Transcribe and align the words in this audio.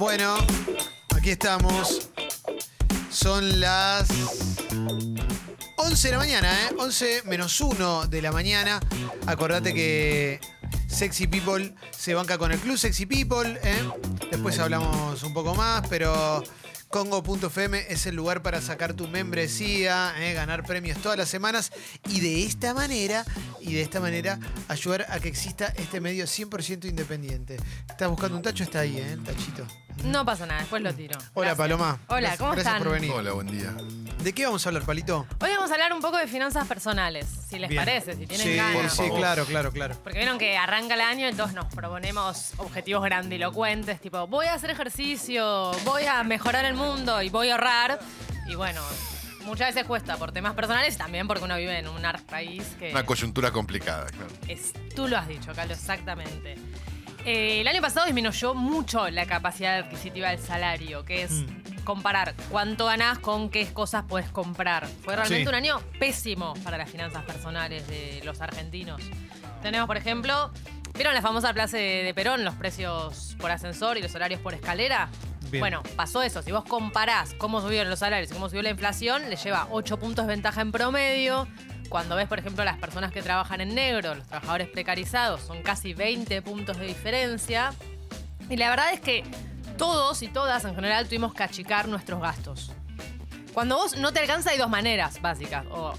Bueno, 0.00 0.34
aquí 1.14 1.28
estamos. 1.28 2.08
Son 3.10 3.60
las 3.60 4.08
11 5.76 6.08
de 6.08 6.12
la 6.12 6.18
mañana, 6.18 6.50
¿eh? 6.50 6.74
11 6.78 7.24
menos 7.26 7.60
1 7.60 8.06
de 8.06 8.22
la 8.22 8.32
mañana. 8.32 8.80
Acordate 9.26 9.74
que 9.74 10.40
Sexy 10.86 11.26
People 11.26 11.74
se 11.90 12.14
banca 12.14 12.38
con 12.38 12.50
el 12.50 12.58
club 12.60 12.78
Sexy 12.78 13.04
People, 13.04 13.60
¿eh? 13.62 13.90
Después 14.30 14.58
hablamos 14.58 15.22
un 15.22 15.34
poco 15.34 15.54
más, 15.54 15.86
pero 15.90 16.42
Congo.fm 16.90 17.86
es 17.88 18.06
el 18.06 18.16
lugar 18.16 18.42
para 18.42 18.60
sacar 18.60 18.94
tu 18.94 19.06
membresía, 19.06 20.12
¿eh? 20.18 20.32
ganar 20.32 20.64
premios 20.64 20.98
todas 20.98 21.16
las 21.16 21.28
semanas 21.28 21.70
y 22.08 22.18
de 22.18 22.44
esta 22.44 22.74
manera, 22.74 23.24
y 23.60 23.74
de 23.74 23.82
esta 23.82 24.00
manera 24.00 24.40
ayudar 24.66 25.06
a 25.08 25.20
que 25.20 25.28
exista 25.28 25.66
este 25.76 26.00
medio 26.00 26.24
100% 26.24 26.86
independiente. 26.86 27.58
Estás 27.88 28.10
buscando 28.10 28.38
un 28.38 28.42
tacho, 28.42 28.64
está 28.64 28.80
ahí, 28.80 28.96
¿eh? 28.96 29.12
el 29.12 29.22
tachito. 29.22 29.64
No 30.04 30.24
pasa 30.24 30.46
nada, 30.46 30.60
después 30.60 30.82
lo 30.82 30.94
tiro. 30.94 31.18
Hola 31.34 31.48
Gracias. 31.54 31.56
Paloma. 31.58 31.98
Hola, 32.08 32.20
Gracias- 32.20 32.38
¿cómo 32.38 32.52
Gracias 32.52 32.74
están? 32.74 32.82
por 32.82 32.92
venir. 32.92 33.10
Hola, 33.12 33.32
buen 33.32 33.46
día. 33.48 33.74
¿De 34.22 34.32
qué 34.32 34.46
vamos 34.46 34.64
a 34.64 34.68
hablar, 34.70 34.82
Palito? 34.84 35.26
Hoy 35.40 35.50
vamos 35.50 35.70
a 35.70 35.74
hablar 35.74 35.92
un 35.92 36.00
poco 36.00 36.16
de 36.16 36.26
finanzas 36.26 36.66
personales, 36.66 37.26
si 37.48 37.58
les 37.58 37.68
Bien. 37.68 37.80
parece, 37.84 38.16
si 38.16 38.26
tienen 38.26 38.46
sí, 38.46 38.56
ganas. 38.56 38.92
Sí, 38.92 39.02
favor. 39.02 39.18
claro, 39.18 39.44
claro, 39.44 39.72
claro. 39.72 39.96
Porque 40.02 40.18
vieron 40.18 40.38
que 40.38 40.56
arranca 40.56 40.94
el 40.94 41.00
año, 41.02 41.26
entonces 41.28 41.54
nos 41.54 41.66
proponemos 41.74 42.52
objetivos 42.58 43.02
grandilocuentes, 43.04 44.00
tipo, 44.00 44.26
voy 44.26 44.46
a 44.46 44.54
hacer 44.54 44.70
ejercicio, 44.70 45.70
voy 45.84 46.04
a 46.04 46.22
mejorar 46.22 46.64
el 46.64 46.74
mundo 46.74 47.20
y 47.22 47.28
voy 47.30 47.48
a 47.50 47.52
ahorrar. 47.54 47.98
Y 48.46 48.54
bueno, 48.56 48.82
muchas 49.44 49.68
veces 49.74 49.86
cuesta 49.86 50.16
por 50.16 50.32
temas 50.32 50.54
personales 50.54 50.94
y 50.94 50.98
también 50.98 51.26
porque 51.26 51.44
uno 51.44 51.56
vive 51.56 51.78
en 51.78 51.88
un 51.88 52.04
ar- 52.04 52.22
país 52.24 52.64
que... 52.78 52.90
Una 52.90 53.04
coyuntura 53.06 53.50
complicada, 53.52 54.06
claro. 54.06 54.28
Es, 54.48 54.72
tú 54.94 55.08
lo 55.08 55.16
has 55.18 55.28
dicho, 55.28 55.52
Carlos, 55.54 55.78
exactamente. 55.78 56.56
Eh, 57.26 57.60
el 57.60 57.68
año 57.68 57.82
pasado 57.82 58.06
disminuyó 58.06 58.54
mucho 58.54 59.08
la 59.10 59.26
capacidad 59.26 59.78
adquisitiva 59.78 60.30
del 60.30 60.38
salario, 60.38 61.04
que 61.04 61.22
es 61.24 61.30
Mm. 61.32 61.84
comparar 61.84 62.34
cuánto 62.50 62.86
ganás 62.86 63.18
con 63.18 63.50
qué 63.50 63.70
cosas 63.72 64.04
puedes 64.08 64.30
comprar. 64.30 64.86
Fue 65.04 65.16
realmente 65.16 65.42
Sí. 65.44 65.48
un 65.48 65.54
año 65.54 65.80
pésimo 65.98 66.54
para 66.64 66.78
las 66.78 66.88
finanzas 66.90 67.22
personales 67.24 67.86
de 67.88 68.22
los 68.24 68.40
argentinos. 68.40 69.02
Tenemos, 69.62 69.86
por 69.86 69.96
ejemplo, 69.98 70.50
¿vieron 70.94 71.14
la 71.14 71.20
famosa 71.20 71.52
plaza 71.52 71.76
de, 71.76 72.02
de 72.04 72.14
Perón, 72.14 72.44
los 72.44 72.54
precios 72.54 73.36
por 73.38 73.50
ascensor 73.50 73.98
y 73.98 74.02
los 74.02 74.14
horarios 74.14 74.40
por 74.40 74.54
escalera? 74.54 75.08
Bien. 75.50 75.60
Bueno, 75.60 75.82
pasó 75.96 76.22
eso. 76.22 76.42
Si 76.42 76.52
vos 76.52 76.64
comparás 76.64 77.34
cómo 77.34 77.60
subieron 77.60 77.90
los 77.90 77.98
salarios 77.98 78.30
y 78.30 78.34
cómo 78.34 78.48
subió 78.48 78.62
la 78.62 78.70
inflación, 78.70 79.28
le 79.28 79.36
lleva 79.36 79.66
8 79.70 79.98
puntos 79.98 80.26
de 80.26 80.32
ventaja 80.32 80.60
en 80.62 80.70
promedio. 80.72 81.48
Cuando 81.90 82.14
ves, 82.14 82.28
por 82.28 82.38
ejemplo, 82.38 82.64
las 82.64 82.78
personas 82.78 83.10
que 83.10 83.20
trabajan 83.20 83.60
en 83.60 83.74
negro, 83.74 84.14
los 84.14 84.24
trabajadores 84.28 84.68
precarizados, 84.68 85.40
son 85.42 85.60
casi 85.60 85.92
20 85.92 86.40
puntos 86.40 86.78
de 86.78 86.86
diferencia. 86.86 87.74
Y 88.48 88.56
la 88.56 88.70
verdad 88.70 88.94
es 88.94 89.00
que 89.00 89.24
todos 89.76 90.22
y 90.22 90.28
todas 90.28 90.64
en 90.64 90.76
general 90.76 91.06
tuvimos 91.06 91.34
que 91.34 91.42
achicar 91.42 91.88
nuestros 91.88 92.20
gastos. 92.20 92.72
Cuando 93.52 93.76
vos 93.76 93.96
no 93.96 94.12
te 94.12 94.20
alcanza 94.20 94.50
hay 94.50 94.58
dos 94.58 94.70
maneras 94.70 95.20
básicas. 95.20 95.66
O 95.72 95.92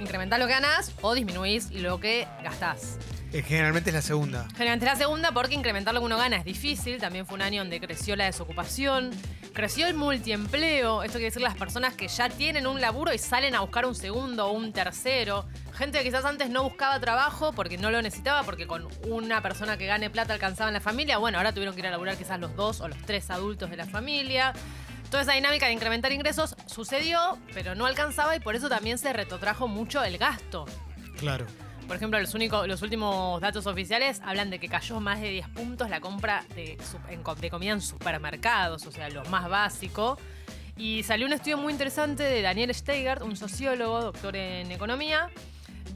incrementar 0.00 0.40
lo 0.40 0.46
que 0.46 0.54
ganás 0.54 0.94
o 1.02 1.12
disminuís 1.12 1.70
lo 1.72 2.00
que 2.00 2.26
gastás. 2.42 2.96
Eh, 3.32 3.42
generalmente 3.42 3.90
es 3.90 3.94
la 3.94 4.02
segunda. 4.02 4.48
Generalmente 4.52 4.86
la 4.86 4.96
segunda 4.96 5.32
porque 5.32 5.54
incrementar 5.54 5.92
lo 5.92 6.00
que 6.00 6.06
uno 6.06 6.16
gana 6.16 6.36
es 6.36 6.44
difícil. 6.44 6.98
También 6.98 7.26
fue 7.26 7.34
un 7.34 7.42
año 7.42 7.60
donde 7.60 7.78
creció 7.78 8.16
la 8.16 8.24
desocupación, 8.24 9.10
creció 9.52 9.86
el 9.86 9.94
multiempleo. 9.94 11.02
Esto 11.02 11.18
quiere 11.18 11.26
decir 11.26 11.42
las 11.42 11.56
personas 11.56 11.94
que 11.94 12.08
ya 12.08 12.30
tienen 12.30 12.66
un 12.66 12.80
laburo 12.80 13.12
y 13.12 13.18
salen 13.18 13.54
a 13.54 13.60
buscar 13.60 13.84
un 13.84 13.94
segundo 13.94 14.46
o 14.46 14.52
un 14.52 14.72
tercero. 14.72 15.46
Gente 15.74 15.98
que 15.98 16.04
quizás 16.04 16.24
antes 16.24 16.48
no 16.48 16.62
buscaba 16.62 16.98
trabajo 17.00 17.52
porque 17.52 17.76
no 17.76 17.90
lo 17.90 18.00
necesitaba, 18.00 18.44
porque 18.44 18.66
con 18.66 18.88
una 19.06 19.42
persona 19.42 19.76
que 19.76 19.86
gane 19.86 20.08
plata 20.08 20.32
alcanzaba 20.32 20.70
en 20.70 20.74
la 20.74 20.80
familia. 20.80 21.18
Bueno, 21.18 21.36
ahora 21.36 21.52
tuvieron 21.52 21.74
que 21.74 21.80
ir 21.80 21.86
a 21.86 21.90
laburar 21.90 22.16
quizás 22.16 22.40
los 22.40 22.56
dos 22.56 22.80
o 22.80 22.88
los 22.88 22.98
tres 23.02 23.30
adultos 23.30 23.68
de 23.68 23.76
la 23.76 23.86
familia. 23.86 24.54
Toda 25.10 25.22
esa 25.22 25.32
dinámica 25.32 25.66
de 25.66 25.72
incrementar 25.72 26.12
ingresos 26.12 26.56
sucedió, 26.66 27.38
pero 27.52 27.74
no 27.74 27.84
alcanzaba 27.84 28.36
y 28.36 28.40
por 28.40 28.56
eso 28.56 28.70
también 28.70 28.96
se 28.96 29.12
retrotrajo 29.12 29.68
mucho 29.68 30.02
el 30.02 30.16
gasto. 30.16 30.64
Claro. 31.18 31.46
Por 31.88 31.96
ejemplo, 31.96 32.20
los, 32.20 32.34
únicos, 32.34 32.68
los 32.68 32.82
últimos 32.82 33.40
datos 33.40 33.66
oficiales 33.66 34.20
hablan 34.22 34.50
de 34.50 34.58
que 34.58 34.68
cayó 34.68 35.00
más 35.00 35.22
de 35.22 35.30
10 35.30 35.48
puntos 35.48 35.88
la 35.88 36.00
compra 36.00 36.44
de, 36.54 36.76
comida 37.50 37.72
en 37.72 37.80
supermercados, 37.80 38.86
o 38.86 38.92
sea, 38.92 39.08
lo 39.08 39.24
más 39.24 39.48
básico. 39.48 40.18
Y 40.76 41.02
salió 41.02 41.26
un 41.26 41.32
estudio 41.32 41.56
muy 41.56 41.72
interesante 41.72 42.24
de 42.24 42.42
Daniel 42.42 42.74
Steigert, 42.74 43.22
un 43.22 43.36
sociólogo, 43.36 44.02
doctor 44.02 44.36
en 44.36 44.70
economía, 44.70 45.30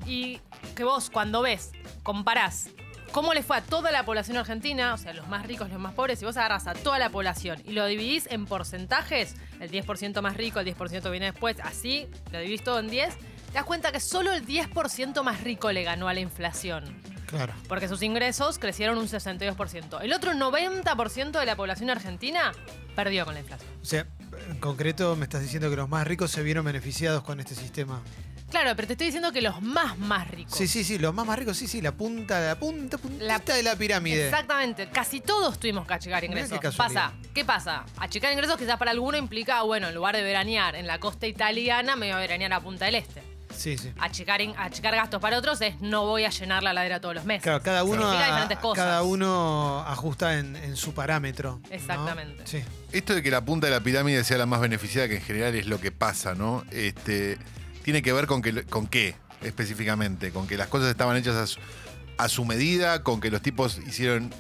y 0.07 0.41
que 0.75 0.83
vos 0.85 1.11
cuando 1.11 1.43
ves, 1.43 1.73
comparás 2.03 2.71
cómo 3.13 3.35
le 3.35 3.43
fue 3.43 3.59
a 3.59 3.61
toda 3.61 3.93
la 3.93 4.07
población 4.07 4.39
argentina, 4.39 4.95
o 4.95 4.97
sea, 4.97 5.13
los 5.13 5.29
más 5.29 5.47
ricos, 5.47 5.69
los 5.69 5.79
más 5.79 5.93
pobres, 5.93 6.19
si 6.19 6.25
vos 6.25 6.39
agarras 6.39 6.67
a 6.69 6.73
toda 6.73 6.99
la 6.99 7.11
población 7.11 7.61
y 7.67 7.73
lo 7.73 7.85
dividís 7.85 8.27
en 8.31 8.47
porcentajes, 8.47 9.37
el 9.61 9.71
10% 9.71 10.23
más 10.23 10.39
rico, 10.39 10.59
el 10.59 10.75
10% 10.75 11.11
viene 11.11 11.27
después, 11.27 11.59
así, 11.63 12.09
lo 12.33 12.39
dividís 12.39 12.65
todo 12.65 12.79
en 12.79 12.89
10, 12.89 13.15
te 13.53 13.59
das 13.59 13.67
cuenta 13.67 13.93
que 13.93 14.01
solo 14.01 14.33
el 14.33 14.47
10% 14.47 15.23
más 15.23 15.43
rico 15.43 15.71
le 15.73 15.83
ganó 15.83 16.09
a 16.09 16.15
la 16.15 16.21
inflación. 16.21 16.85
Claro. 17.27 17.53
Porque 17.69 17.87
sus 17.87 18.03
ingresos 18.03 18.59
crecieron 18.59 18.97
un 18.97 19.09
62%. 19.09 20.01
El 20.01 20.13
otro 20.15 20.33
90% 20.33 21.39
de 21.39 21.47
la 21.47 21.55
población 21.55 21.91
argentina 21.91 22.53
perdió 22.97 23.27
con 23.27 23.35
la 23.35 23.41
inflación. 23.41 23.71
O 23.83 23.85
sea, 23.85 24.07
en 24.51 24.59
concreto 24.59 25.17
me 25.17 25.25
estás 25.25 25.43
diciendo 25.43 25.69
que 25.69 25.77
los 25.77 25.89
más 25.89 26.07
ricos 26.07 26.31
se 26.31 26.43
vieron 26.43 26.65
beneficiados 26.65 27.23
con 27.25 27.41
este 27.41 27.55
sistema. 27.55 28.03
Claro, 28.51 28.75
pero 28.75 28.87
te 28.87 28.95
estoy 28.95 29.07
diciendo 29.07 29.33
que 29.33 29.43
los 29.43 29.61
más, 29.61 29.99
más 29.99 30.31
ricos. 30.31 30.57
Sí, 30.57 30.67
sí, 30.67 30.83
sí, 30.83 30.99
los 30.99 31.15
más 31.15 31.27
más 31.27 31.39
ricos, 31.39 31.57
sí, 31.57 31.67
sí, 31.67 31.83
la 31.83 31.93
punta, 31.93 32.41
la 32.41 32.59
punta, 32.59 32.97
puntita 32.97 33.55
de 33.55 33.63
la 33.63 33.77
pirámide. 33.77 34.27
Exactamente, 34.27 34.89
casi 34.91 35.21
todos 35.21 35.59
tuvimos 35.59 35.87
que 35.87 35.95
achicar 35.95 36.25
ingresos. 36.25 36.59
qué 36.59 36.71
pasa, 36.71 37.13
¿qué 37.35 37.45
pasa? 37.47 37.85
Achicar 37.97 38.33
ingresos 38.33 38.59
quizás 38.59 38.79
para 38.79 38.91
alguno 38.91 39.17
implica, 39.17 39.63
bueno, 39.63 39.89
en 39.89 39.95
lugar 39.95 40.17
de 40.17 40.23
veranear 40.23 40.75
en 40.75 40.87
la 40.87 41.01
costa 41.01 41.27
italiana, 41.27 41.97
me 41.97 42.07
voy 42.07 42.17
a 42.17 42.19
veranear 42.19 42.53
a 42.53 42.61
Punta 42.61 42.87
del 42.87 42.97
Este. 42.97 43.32
Sí, 43.57 43.77
sí. 43.79 43.93
Achicar, 43.99 44.41
in- 44.41 44.55
achicar 44.59 44.95
gastos 44.95 45.21
para 45.21 45.39
otros 45.39 45.61
es 45.61 45.81
no 45.81 46.07
voy 46.07 46.25
a 46.25 46.31
llenar 46.31 46.63
la 46.63 46.73
ladera 46.73 47.01
todos 47.01 47.15
los 47.15 47.25
meses. 47.25 47.43
Claro, 47.43 47.63
cada 47.63 47.85
uno, 47.85 48.01
Significa 48.03 48.25
a- 48.25 48.27
diferentes 48.29 48.59
cosas. 48.59 48.85
cada 48.85 49.03
uno 49.03 49.81
ajusta 49.87 50.39
en, 50.39 50.57
en 50.57 50.77
su 50.77 50.95
parámetro. 50.95 51.61
¿no? 51.63 51.75
Exactamente. 51.75 52.43
Sí. 52.47 52.63
Esto 52.93 53.15
de 53.15 53.23
que 53.23 53.31
la 53.31 53.45
punta 53.45 53.67
de 53.69 53.73
la 53.73 53.81
pirámide 53.81 54.23
sea 54.25 54.39
la 54.39 54.47
más 54.47 54.61
beneficiada, 54.61 55.09
que 55.09 55.17
en 55.17 55.23
general 55.23 55.55
es 55.55 55.67
lo 55.67 55.81
que 55.81 55.93
pasa, 55.93 56.35
¿no? 56.35 56.65
Este, 56.71 57.39
tiene 57.83 58.03
que 58.03 58.13
ver 58.13 58.27
con, 58.27 58.43
que, 58.43 58.65
con 58.65 58.87
qué 58.87 59.15
específicamente, 59.43 60.31
con 60.33 60.47
que 60.47 60.57
las 60.57 60.69
cosas 60.69 60.89
estaban 60.91 61.17
hechas 61.17 61.37
a 61.37 61.47
su, 61.47 61.61
a 62.19 62.29
su 62.29 62.45
medida, 62.45 63.03
con 63.03 63.21
que 63.21 63.31
los 63.31 63.43
tipos 63.43 63.79
hicieron 63.87 64.33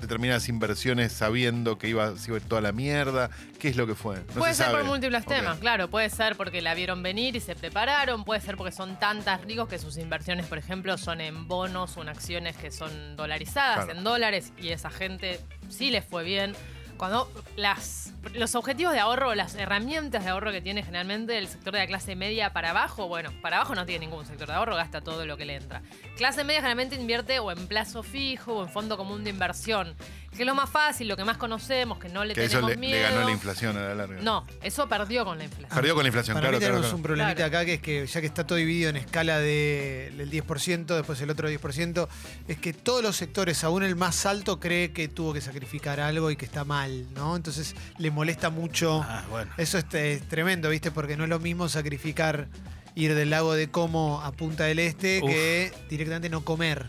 determinadas 0.00 0.48
inversiones 0.48 1.12
sabiendo 1.12 1.78
que 1.78 1.88
iba, 1.88 2.16
se 2.16 2.30
iba 2.30 2.36
a 2.38 2.40
ir 2.40 2.46
toda 2.48 2.60
la 2.60 2.72
mierda. 2.72 3.30
¿Qué 3.58 3.68
es 3.68 3.76
lo 3.76 3.86
que 3.86 3.94
fue? 3.94 4.16
No 4.34 4.40
puede 4.40 4.54
se 4.54 4.64
ser 4.64 4.72
por 4.72 4.84
múltiples 4.84 5.24
temas, 5.26 5.58
claro. 5.58 5.88
Puede 5.88 6.10
ser 6.10 6.36
porque 6.36 6.60
la 6.62 6.74
vieron 6.74 7.02
venir 7.02 7.36
y 7.36 7.40
se 7.40 7.54
prepararon. 7.54 8.24
Puede 8.24 8.40
ser 8.40 8.56
porque 8.56 8.72
son 8.72 8.98
tantas 8.98 9.40
ricos 9.42 9.68
que 9.68 9.78
sus 9.78 9.96
inversiones, 9.96 10.46
por 10.46 10.58
ejemplo, 10.58 10.96
son 10.98 11.20
en 11.20 11.46
bonos 11.48 11.96
o 11.96 12.02
en 12.02 12.08
acciones 12.08 12.56
que 12.56 12.70
son 12.70 13.16
dolarizadas, 13.16 13.84
Claro. 13.84 13.98
en 13.98 14.04
dólares, 14.04 14.52
y 14.58 14.68
esa 14.70 14.90
gente 14.90 15.40
sí 15.68 15.90
les 15.90 16.04
fue 16.04 16.24
bien. 16.24 16.54
Cuando 17.00 17.32
las, 17.56 18.12
los 18.34 18.54
objetivos 18.54 18.92
de 18.92 18.98
ahorro, 18.98 19.34
las 19.34 19.54
herramientas 19.54 20.22
de 20.22 20.28
ahorro 20.28 20.52
que 20.52 20.60
tiene 20.60 20.82
generalmente 20.82 21.38
el 21.38 21.48
sector 21.48 21.72
de 21.72 21.78
la 21.78 21.86
clase 21.86 22.14
media 22.14 22.52
para 22.52 22.72
abajo, 22.72 23.08
bueno, 23.08 23.32
para 23.40 23.56
abajo 23.56 23.74
no 23.74 23.86
tiene 23.86 24.04
ningún 24.04 24.26
sector 24.26 24.48
de 24.48 24.52
ahorro, 24.52 24.76
gasta 24.76 25.00
todo 25.00 25.24
lo 25.24 25.38
que 25.38 25.46
le 25.46 25.54
entra. 25.54 25.80
Clase 26.18 26.44
media 26.44 26.60
generalmente 26.60 26.96
invierte 26.96 27.38
o 27.38 27.52
en 27.52 27.66
plazo 27.68 28.02
fijo 28.02 28.52
o 28.52 28.62
en 28.64 28.68
fondo 28.68 28.98
común 28.98 29.24
de 29.24 29.30
inversión, 29.30 29.96
que 30.36 30.42
es 30.42 30.46
lo 30.46 30.54
más 30.54 30.70
fácil, 30.70 31.08
lo 31.08 31.16
que 31.16 31.24
más 31.24 31.36
conocemos, 31.36 31.98
que 31.98 32.08
no 32.08 32.24
le 32.24 32.34
Que 32.34 32.44
eso 32.44 32.52
tenemos 32.58 32.70
le, 32.70 32.76
miedo. 32.76 32.94
le 32.96 33.02
ganó 33.02 33.24
la 33.24 33.30
inflación 33.32 33.76
a 33.76 33.80
la 33.80 33.94
larga. 33.94 34.20
No, 34.22 34.46
eso 34.62 34.88
perdió 34.88 35.24
con 35.24 35.38
la 35.38 35.44
inflación. 35.44 35.68
Perdió 35.74 35.94
con 35.94 36.04
la 36.04 36.08
inflación, 36.08 36.34
Para 36.34 36.42
claro, 36.48 36.56
mí 36.56 36.60
claro, 36.60 36.72
tenemos 36.74 36.86
claro. 36.86 36.96
un 36.96 37.02
problemita 37.02 37.34
Claro. 37.34 37.48
acá 37.56 37.64
que 37.66 37.74
es 37.74 37.80
que 37.80 38.06
ya 38.06 38.20
que 38.20 38.26
está 38.26 38.46
todo 38.46 38.56
dividido 38.58 38.90
en 38.90 38.96
escala 38.96 39.38
de- 39.38 40.12
del 40.16 40.30
10%, 40.30 40.94
después 40.96 41.20
el 41.20 41.30
otro 41.30 41.48
10%, 41.50 42.08
es 42.48 42.58
que 42.58 42.72
todos 42.72 43.02
los 43.02 43.16
sectores, 43.16 43.62
aún 43.64 43.82
el 43.82 43.96
más 43.96 44.24
alto, 44.24 44.60
cree 44.60 44.92
que 44.92 45.08
tuvo 45.08 45.32
que 45.32 45.40
sacrificar 45.40 45.98
algo 46.00 46.30
y 46.30 46.36
que 46.36 46.44
está 46.44 46.64
mal, 46.64 47.12
¿no? 47.12 47.34
Entonces 47.36 47.74
le 47.98 48.10
molesta 48.10 48.50
mucho. 48.50 49.04
Ah, 49.06 49.24
bueno. 49.30 49.50
Eso 49.56 49.78
es, 49.78 49.84
es 49.94 50.28
tremendo, 50.28 50.68
¿viste? 50.70 50.90
Porque 50.90 51.16
no 51.16 51.24
es 51.24 51.30
lo 51.30 51.40
mismo 51.40 51.68
sacrificar 51.68 52.48
ir 52.94 53.14
del 53.14 53.30
lago 53.30 53.54
de 53.54 53.70
Como 53.70 54.20
a 54.22 54.32
Punta 54.32 54.64
del 54.64 54.78
Este 54.78 55.20
Uf. 55.22 55.30
que 55.30 55.72
directamente 55.88 56.28
no 56.28 56.44
comer. 56.44 56.86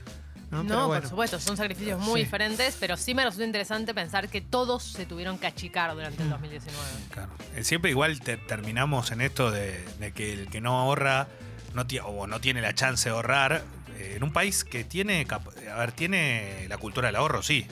No, 0.51 0.63
No, 0.63 0.67
Pero 0.67 0.87
bueno. 0.87 1.01
por 1.01 1.09
supuesto, 1.09 1.39
son 1.39 1.55
sacrificios 1.55 1.97
muy 1.99 2.19
Sí. 2.19 2.25
diferentes, 2.25 2.75
pero 2.79 2.97
sí 2.97 3.13
me 3.15 3.23
resulta 3.23 3.45
interesante 3.45 3.93
pensar 3.93 4.27
que 4.27 4.41
todos 4.41 4.83
se 4.83 5.05
tuvieron 5.05 5.37
que 5.39 5.47
achicar 5.47 5.93
durante 5.93 6.21
el 6.23 6.27
Mm. 6.27 6.31
2019. 6.31 6.87
Claro. 7.09 7.31
Eh, 7.55 7.63
Siempre 7.63 7.89
igual 7.91 8.19
te- 8.19 8.35
terminamos 8.37 9.11
en 9.11 9.21
esto 9.21 9.49
de, 9.49 9.81
de 9.99 10.11
que 10.11 10.33
el 10.33 10.49
que 10.49 10.59
no 10.59 10.77
ahorra 10.79 11.27
no 11.73 11.85
o 12.05 12.27
no 12.27 12.41
tiene 12.41 12.61
la 12.61 12.75
chance 12.75 13.07
de 13.07 13.15
ahorrar 13.15 13.63
eh, 13.97 14.15
en 14.17 14.23
un 14.23 14.33
país 14.33 14.65
que 14.65 14.83
tiene 14.83 15.25
a 15.29 15.77
ver 15.77 15.93
tiene 15.93 16.65
la 16.67 16.77
cultura 16.77 17.07
del 17.07 17.15
ahorro 17.15 17.41
sí 17.43 17.65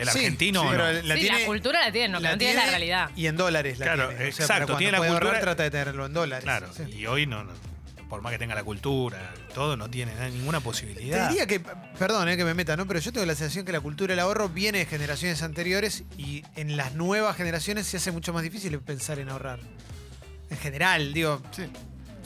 el 0.00 0.08
Sí, 0.08 0.18
argentino 0.18 0.60
sí, 0.62 0.66
no. 0.66 0.72
pero 0.72 0.92
la 1.02 1.14
sí, 1.14 1.20
tiene- 1.20 1.40
la 1.40 1.46
cultura 1.46 1.80
la 1.84 1.92
tiene, 1.92 2.14
que 2.16 2.22
la 2.22 2.32
no 2.32 2.38
tiene 2.38 2.54
la 2.54 2.66
realidad. 2.66 3.10
Y 3.16 3.26
en 3.26 3.36
dólares 3.36 3.78
la 3.78 3.84
Claro, 3.86 4.08
tiene. 4.08 4.28
O 4.28 4.32
sea, 4.32 4.44
exacto, 4.46 4.76
tiene 4.76 4.92
la 4.92 4.98
puede 4.98 5.10
ahorrar, 5.10 5.30
cultura- 5.30 5.40
trata 5.54 5.62
de 5.64 5.70
tenerlo 5.70 6.06
en 6.06 6.12
dólares. 6.12 6.44
claro 6.44 6.68
Sí. 6.72 6.82
y 6.92 7.06
hoy 7.06 7.26
no, 7.26 7.42
no, 7.44 7.52
por 8.08 8.22
más 8.22 8.32
que 8.32 8.38
tenga 8.38 8.54
la 8.54 8.64
cultura 8.64 9.32
todo 9.48 9.54
todo, 9.54 9.76
no 9.76 9.90
tiene 9.90 10.12
ninguna 10.30 10.58
Te 10.58 10.64
posibilidad. 10.64 11.28
diría 11.28 11.46
que, 11.46 11.60
perdón 11.60 12.28
eh, 12.28 12.36
que 12.36 12.44
me 12.44 12.54
meta, 12.54 12.76
¿no? 12.76 12.86
Pero 12.86 13.00
yo 13.00 13.12
tengo 13.12 13.26
la 13.26 13.34
sensación 13.34 13.64
que 13.66 13.72
la 13.72 13.80
cultura 13.80 14.12
del 14.12 14.20
ahorro 14.20 14.48
viene 14.48 14.78
de 14.78 14.86
generaciones 14.86 15.42
anteriores 15.42 16.04
y 16.16 16.44
en 16.56 16.76
las 16.76 16.94
nuevas 16.94 17.36
generaciones 17.36 17.86
se 17.86 17.96
hace 17.96 18.12
mucho 18.12 18.32
más 18.32 18.42
difícil 18.44 18.78
pensar 18.80 19.18
en 19.18 19.28
ahorrar. 19.28 19.58
En 20.50 20.56
general, 20.58 21.12
digo, 21.12 21.42
Sí. 21.50 21.64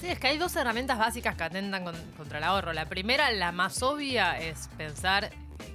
Sí, 0.00 0.08
es 0.08 0.18
que 0.18 0.26
hay 0.26 0.36
dos 0.38 0.54
herramientas 0.56 0.98
básicas 0.98 1.36
que 1.36 1.44
atentan 1.44 1.84
con- 1.84 1.94
contra 2.16 2.38
el 2.38 2.44
ahorro. 2.44 2.72
La 2.72 2.86
primera, 2.88 3.30
la 3.30 3.52
más 3.52 3.82
obvia, 3.82 4.36
es 4.38 4.68
pensar 4.76 5.30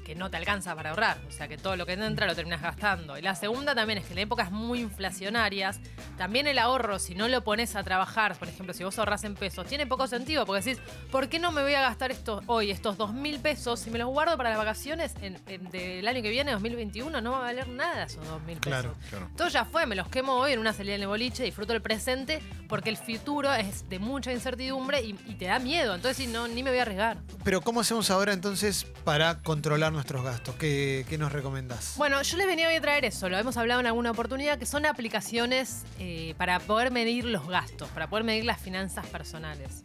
que 0.05 0.15
no 0.15 0.29
te 0.29 0.37
alcanza 0.37 0.75
para 0.75 0.91
ahorrar. 0.91 1.17
O 1.27 1.31
sea, 1.31 1.47
que 1.47 1.57
todo 1.57 1.75
lo 1.75 1.85
que 1.85 1.93
entra 1.93 2.25
lo 2.27 2.35
terminas 2.35 2.61
gastando. 2.61 3.17
Y 3.17 3.21
la 3.21 3.35
segunda 3.35 3.73
también 3.75 3.99
es 3.99 4.05
que 4.05 4.13
en 4.13 4.19
épocas 4.19 4.51
muy 4.51 4.79
inflacionarias, 4.81 5.79
también 6.17 6.47
el 6.47 6.59
ahorro, 6.59 6.99
si 6.99 7.15
no 7.15 7.27
lo 7.27 7.43
pones 7.43 7.75
a 7.75 7.83
trabajar, 7.83 8.35
por 8.37 8.47
ejemplo, 8.47 8.73
si 8.73 8.83
vos 8.83 8.97
ahorras 8.99 9.23
en 9.23 9.35
pesos, 9.35 9.65
tiene 9.67 9.85
poco 9.87 10.07
sentido. 10.07 10.45
Porque 10.45 10.63
decís, 10.63 10.81
¿por 11.11 11.29
qué 11.29 11.39
no 11.39 11.51
me 11.51 11.61
voy 11.61 11.73
a 11.73 11.81
gastar 11.81 12.11
estos, 12.11 12.43
hoy 12.47 12.71
estos 12.71 12.97
dos 12.97 13.13
mil 13.13 13.39
pesos 13.39 13.79
si 13.79 13.89
me 13.89 13.99
los 13.99 14.07
guardo 14.09 14.37
para 14.37 14.49
las 14.49 14.57
vacaciones 14.57 15.13
en- 15.21 15.39
en- 15.47 15.69
del 15.69 16.07
año 16.07 16.21
que 16.21 16.29
viene, 16.29 16.51
2021? 16.51 17.21
No 17.21 17.31
va 17.31 17.37
a 17.37 17.41
valer 17.41 17.67
nada 17.69 18.03
esos 18.03 18.25
dos 18.27 18.41
mil 18.43 18.57
pesos. 18.57 18.81
Claro, 18.81 18.95
claro. 19.09 19.29
Todo 19.35 19.47
ya 19.47 19.65
fue, 19.65 19.85
me 19.85 19.95
los 19.95 20.07
quemo 20.09 20.33
hoy 20.33 20.53
en 20.53 20.59
una 20.59 20.73
salida 20.73 20.95
en 20.95 21.01
el 21.01 21.07
boliche, 21.07 21.43
disfruto 21.43 21.73
el 21.73 21.81
presente 21.81 22.41
porque 22.67 22.89
el 22.89 22.97
futuro 22.97 23.53
es 23.53 23.87
de 23.89 23.99
mucha 23.99 24.31
incertidumbre 24.31 25.01
y, 25.01 25.11
y 25.27 25.35
te 25.35 25.45
da 25.45 25.59
miedo. 25.59 25.95
Entonces, 25.95 26.17
sí, 26.17 26.27
no, 26.27 26.47
ni 26.47 26.63
me 26.63 26.69
voy 26.69 26.79
a 26.79 26.81
arriesgar. 26.83 27.17
pero 27.43 27.61
¿cómo 27.61 27.79
hacemos 27.81 28.09
ahora 28.11 28.33
entonces 28.33 28.85
para 29.03 29.39
controlar 29.39 29.76
nuestros 29.77 30.23
gastos? 30.23 30.55
¿Qué, 30.55 31.05
qué 31.07 31.17
nos 31.17 31.31
recomendás? 31.31 31.93
Bueno, 31.97 32.21
yo 32.21 32.37
les 32.37 32.47
venía 32.47 32.67
hoy 32.67 32.75
a 32.75 32.81
traer 32.81 33.05
eso, 33.05 33.29
lo 33.29 33.37
hemos 33.37 33.57
hablado 33.57 33.79
en 33.79 33.87
alguna 33.87 34.11
oportunidad, 34.11 34.57
que 34.57 34.65
son 34.65 34.85
aplicaciones 34.85 35.83
eh, 35.99 36.33
para 36.37 36.59
poder 36.59 36.91
medir 36.91 37.25
los 37.25 37.47
gastos, 37.47 37.87
para 37.89 38.09
poder 38.09 38.25
medir 38.25 38.45
las 38.45 38.59
finanzas 38.59 39.05
personales. 39.07 39.83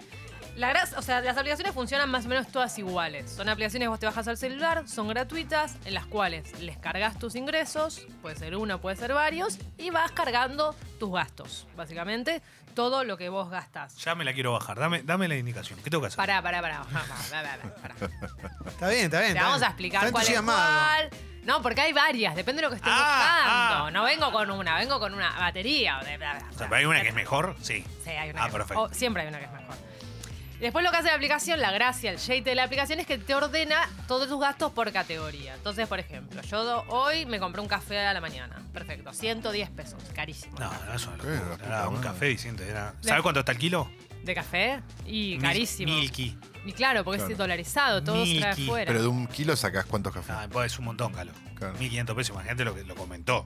La 0.57 0.87
o 0.99 1.03
sea, 1.03 1.23
las 1.23 1.39
aplicaciones 1.39 1.73
funcionan 1.73 2.11
más 2.11 2.27
o 2.27 2.29
menos 2.29 2.47
todas 2.49 2.79
iguales. 2.79 3.31
Son 3.31 3.49
aplicaciones 3.49 3.87
que 3.87 3.89
vos 3.89 3.99
te 3.99 4.07
bajas 4.07 4.29
al 4.29 4.37
celular, 4.37 4.87
son 4.87 5.09
gratuitas, 5.09 5.77
en 5.87 5.95
las 5.95 6.05
cuales 6.07 6.61
les 6.61 6.77
cargas 6.77 7.19
tus 7.19 7.37
ingresos, 7.37 8.07
puede 8.21 8.37
ser 8.37 8.57
uno, 8.57 8.79
puede 8.79 8.97
ser 8.97 9.15
varios, 9.15 9.59
y 9.79 9.89
vas 9.91 10.13
cargando 10.13 10.75
tus 10.99 11.11
gastos. 11.11 11.67
Básicamente, 11.75 12.43
todo 12.75 13.05
lo 13.05 13.17
que 13.17 13.29
vos 13.29 13.51
gastas. 13.51 13.97
Ya 13.97 14.15
me 14.15 14.25
la 14.25 14.33
quiero 14.33 14.53
bajar. 14.53 14.79
Dame, 14.79 15.03
dame 15.03 15.29
la 15.29 15.37
indicación. 15.37 15.79
¿Qué 15.83 15.91
tengo 15.91 16.03
que 16.03 16.09
hacer? 16.09 16.17
Pará, 16.17 16.43
pará, 16.43 16.61
pará. 16.63 16.83
Está 18.67 18.89
bien, 18.89 19.05
está 19.07 19.21
bien. 19.21 19.35
Te 19.35 19.41
vamos 19.41 19.63
a 19.63 19.67
explicar 19.67 20.11
cuál 20.11 20.27
es 20.27 20.41
cuál. 20.43 21.11
No, 21.45 21.61
porque 21.61 21.81
hay 21.81 21.93
varias, 21.93 22.37
depende 22.37 22.61
de 22.63 22.67
lo 22.67 22.71
que 22.71 22.77
estés 22.77 22.93
Ah, 22.95 23.41
buscando. 23.43 23.87
ah. 23.87 23.91
No 23.91 24.05
vengo 24.05 24.31
con 24.31 24.49
una, 24.53 24.77
vengo 24.77 25.01
con 25.01 25.13
una 25.13 25.31
batería. 25.41 25.99
o 26.01 26.05
de- 26.05 26.15
O 26.17 26.19
sea, 26.59 26.69
¿Hay 26.71 26.85
una 26.85 27.03
que 27.03 27.09
es 27.09 27.15
mejor? 27.15 27.57
Sí. 27.61 27.85
Sí, 28.05 28.11
hay 28.11 28.31
una 28.31 28.43
Ah, 28.43 28.45
que 28.45 28.49
es 28.51 28.55
perfecto. 28.57 28.89
siempre 28.93 29.23
hay 29.23 29.29
una 29.29 29.39
que 29.41 29.47
es 29.47 29.53
mejor. 29.53 29.75
Después 30.63 30.85
lo 30.85 30.91
que 30.93 30.97
hace 30.99 31.09
la 31.09 31.15
aplicación, 31.17 31.61
la 31.61 31.73
gracia, 31.73 32.11
el 32.13 32.19
shade 32.19 32.43
de 32.43 32.55
la 32.55 32.63
aplicación 32.65 33.01
es 33.01 33.07
que 33.07 33.19
te 33.19 33.35
ordena 33.35 33.89
todos 34.07 34.29
tus 34.29 34.41
gastos 34.41 34.71
por 34.73 34.91
categoría. 34.93 35.55
Entonces, 35.55 35.89
por 35.89 35.99
ejemplo, 35.99 36.41
yo 36.43 36.85
hoy 36.89 37.27
me 37.27 37.41
compré 37.41 37.61
un 37.61 37.67
café 37.69 37.99
a 38.07 38.15
la 38.15 38.21
mañana. 38.21 38.63
Perfecto, 38.73 39.13
110 39.13 39.71
pesos, 39.71 40.01
carísimo. 40.15 40.57
No, 40.61 40.71
no 40.87 40.95
es 40.95 41.05
una 41.07 41.17
puta 41.17 41.89
un 41.89 41.95
madre. 41.95 42.09
café 42.09 42.27
diciendo. 42.27 42.63
Era... 42.63 42.95
¿Sabes 43.01 43.23
cuánto 43.23 43.41
está 43.41 43.51
el 43.53 43.59
kilo? 43.59 43.91
¿De 44.23 44.35
café? 44.37 44.81
Y 45.05 45.33
Mil- 45.33 45.43
carísimo. 45.43 45.93
Milky. 45.95 46.39
Y 46.65 46.73
claro, 46.75 47.03
porque 47.03 47.19
Claro. 47.19 47.33
es 47.33 47.39
dolarizado, 47.39 48.05
todo 48.05 48.25
se 48.25 48.39
trae 48.39 48.51
Milky. 48.55 48.63
afuera. 48.69 48.87
Pero 48.87 49.03
de 49.03 49.09
un 49.09 49.27
kilo 49.27 49.57
sacás 49.57 49.85
cuántos 49.87 50.15
cafés. 50.15 50.31
Ah, 50.39 50.47
pues 50.49 50.73
es 50.73 50.79
un 50.79 50.85
montón, 50.85 51.13
Calo. 51.13 51.33
Claro. 51.57 51.75
1500 51.79 52.15
pesos, 52.15 52.35
imagínate 52.35 52.65
lo 52.65 52.73
que 52.73 52.85
lo 52.85 52.95
comentó. 52.95 53.45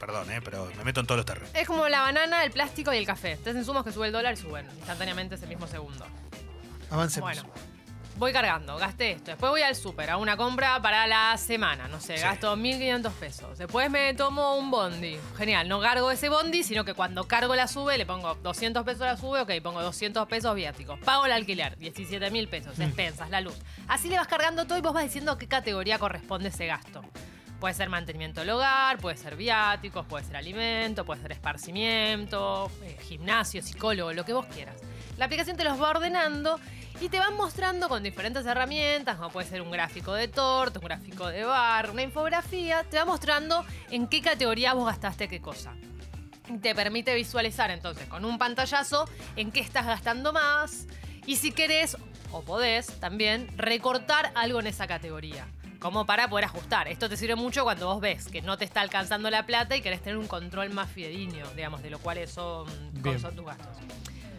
Perdón, 0.00 0.30
eh, 0.32 0.40
pero 0.42 0.70
me 0.78 0.84
meto 0.84 1.00
en 1.00 1.06
todos 1.06 1.18
los 1.18 1.26
terrenos. 1.26 1.50
Es 1.54 1.66
como 1.66 1.88
la 1.88 2.00
banana, 2.00 2.42
el 2.42 2.50
plástico 2.52 2.92
y 2.92 2.96
el 2.96 3.04
café. 3.06 3.38
Tres 3.42 3.54
insumos 3.54 3.84
que 3.84 3.92
sube 3.92 4.06
el 4.06 4.12
dólar 4.12 4.32
y 4.32 4.36
suben 4.38 4.66
instantáneamente 4.78 5.34
ese 5.34 5.46
mismo 5.46 5.66
segundo. 5.66 6.06
Avancemos. 6.94 7.28
Bueno, 7.34 7.48
voy 8.16 8.32
cargando, 8.32 8.76
gasté 8.76 9.10
esto. 9.12 9.32
Después 9.32 9.50
voy 9.50 9.62
al 9.62 9.74
súper, 9.74 10.10
a 10.10 10.16
una 10.16 10.36
compra 10.36 10.80
para 10.80 11.06
la 11.08 11.36
semana. 11.36 11.88
No 11.88 12.00
sé, 12.00 12.16
Sí. 12.18 12.22
gasto 12.22 12.54
1.500 12.56 13.12
pesos. 13.14 13.58
Después 13.58 13.90
me 13.90 14.14
tomo 14.14 14.56
un 14.56 14.70
bondi. 14.70 15.18
Genial, 15.36 15.68
no 15.68 15.80
cargo 15.80 16.10
ese 16.12 16.28
bondi, 16.28 16.62
sino 16.62 16.84
que 16.84 16.94
cuando 16.94 17.26
cargo 17.26 17.56
la 17.56 17.66
sube, 17.66 17.98
le 17.98 18.06
pongo 18.06 18.36
200 18.36 18.84
pesos 18.84 19.02
a 19.02 19.06
la 19.06 19.16
sube, 19.16 19.40
ok, 19.40 19.50
pongo 19.62 19.82
200 19.82 20.26
pesos 20.28 20.54
viáticos. 20.54 21.00
Pago 21.00 21.26
el 21.26 21.32
alquiler, 21.32 21.76
17 21.78 22.30
mil 22.30 22.46
pesos, 22.48 22.78
expensas, 22.78 23.28
la 23.30 23.40
luz. 23.40 23.56
Así 23.88 24.08
le 24.08 24.16
vas 24.16 24.28
cargando 24.28 24.64
todo 24.66 24.78
y 24.78 24.80
vos 24.80 24.92
vas 24.94 25.02
diciendo 25.04 25.32
a 25.32 25.38
qué 25.38 25.48
categoría 25.48 25.98
corresponde 25.98 26.50
ese 26.50 26.66
gasto. 26.66 27.02
Puede 27.58 27.74
ser 27.74 27.88
mantenimiento 27.88 28.40
del 28.42 28.50
hogar, 28.50 28.98
puede 28.98 29.16
ser 29.16 29.36
viáticos, 29.36 30.04
puede 30.06 30.24
ser 30.24 30.36
alimento, 30.36 31.04
puede 31.04 31.22
ser 31.22 31.32
esparcimiento, 31.32 32.70
eh, 32.82 32.96
gimnasio, 33.08 33.62
psicólogo, 33.62 34.12
lo 34.12 34.24
que 34.24 34.32
vos 34.34 34.44
quieras. 34.46 34.76
La 35.16 35.26
aplicación 35.26 35.56
te 35.56 35.64
los 35.64 35.80
va 35.80 35.90
ordenando 35.90 36.58
y 37.00 37.08
te 37.08 37.18
van 37.18 37.36
mostrando 37.36 37.88
con 37.88 38.02
diferentes 38.02 38.46
herramientas, 38.46 39.16
como 39.16 39.30
puede 39.30 39.48
ser 39.48 39.62
un 39.62 39.70
gráfico 39.70 40.14
de 40.14 40.28
torta, 40.28 40.78
un 40.78 40.84
gráfico 40.84 41.26
de 41.28 41.44
bar, 41.44 41.90
una 41.90 42.02
infografía, 42.02 42.84
te 42.84 42.96
va 42.96 43.04
mostrando 43.04 43.64
en 43.90 44.06
qué 44.06 44.22
categoría 44.22 44.74
vos 44.74 44.86
gastaste 44.86 45.28
qué 45.28 45.40
cosa. 45.40 45.74
Y 46.48 46.58
Te 46.58 46.74
permite 46.74 47.14
visualizar 47.14 47.70
entonces 47.70 48.06
con 48.06 48.24
un 48.24 48.38
pantallazo 48.38 49.08
en 49.36 49.50
qué 49.50 49.60
estás 49.60 49.86
gastando 49.86 50.32
más 50.32 50.86
y 51.26 51.36
si 51.36 51.52
querés 51.52 51.96
o 52.32 52.42
podés 52.42 52.86
también 53.00 53.48
recortar 53.56 54.32
algo 54.34 54.60
en 54.60 54.66
esa 54.66 54.86
categoría. 54.86 55.46
Como 55.78 56.06
para 56.06 56.28
poder 56.28 56.46
ajustar. 56.46 56.88
Esto 56.88 57.10
te 57.10 57.16
sirve 57.18 57.34
mucho 57.34 57.62
cuando 57.62 57.86
vos 57.86 58.00
ves 58.00 58.28
que 58.28 58.40
no 58.40 58.56
te 58.56 58.64
está 58.64 58.80
alcanzando 58.80 59.28
la 59.28 59.44
plata 59.44 59.76
y 59.76 59.82
querés 59.82 60.00
tener 60.00 60.16
un 60.16 60.26
control 60.26 60.70
más 60.70 60.90
fidedigno, 60.90 61.46
digamos, 61.54 61.82
de 61.82 61.90
lo 61.90 61.98
cuales 61.98 62.30
son, 62.30 62.66
son 63.20 63.36
tus 63.36 63.44
gastos. 63.44 63.76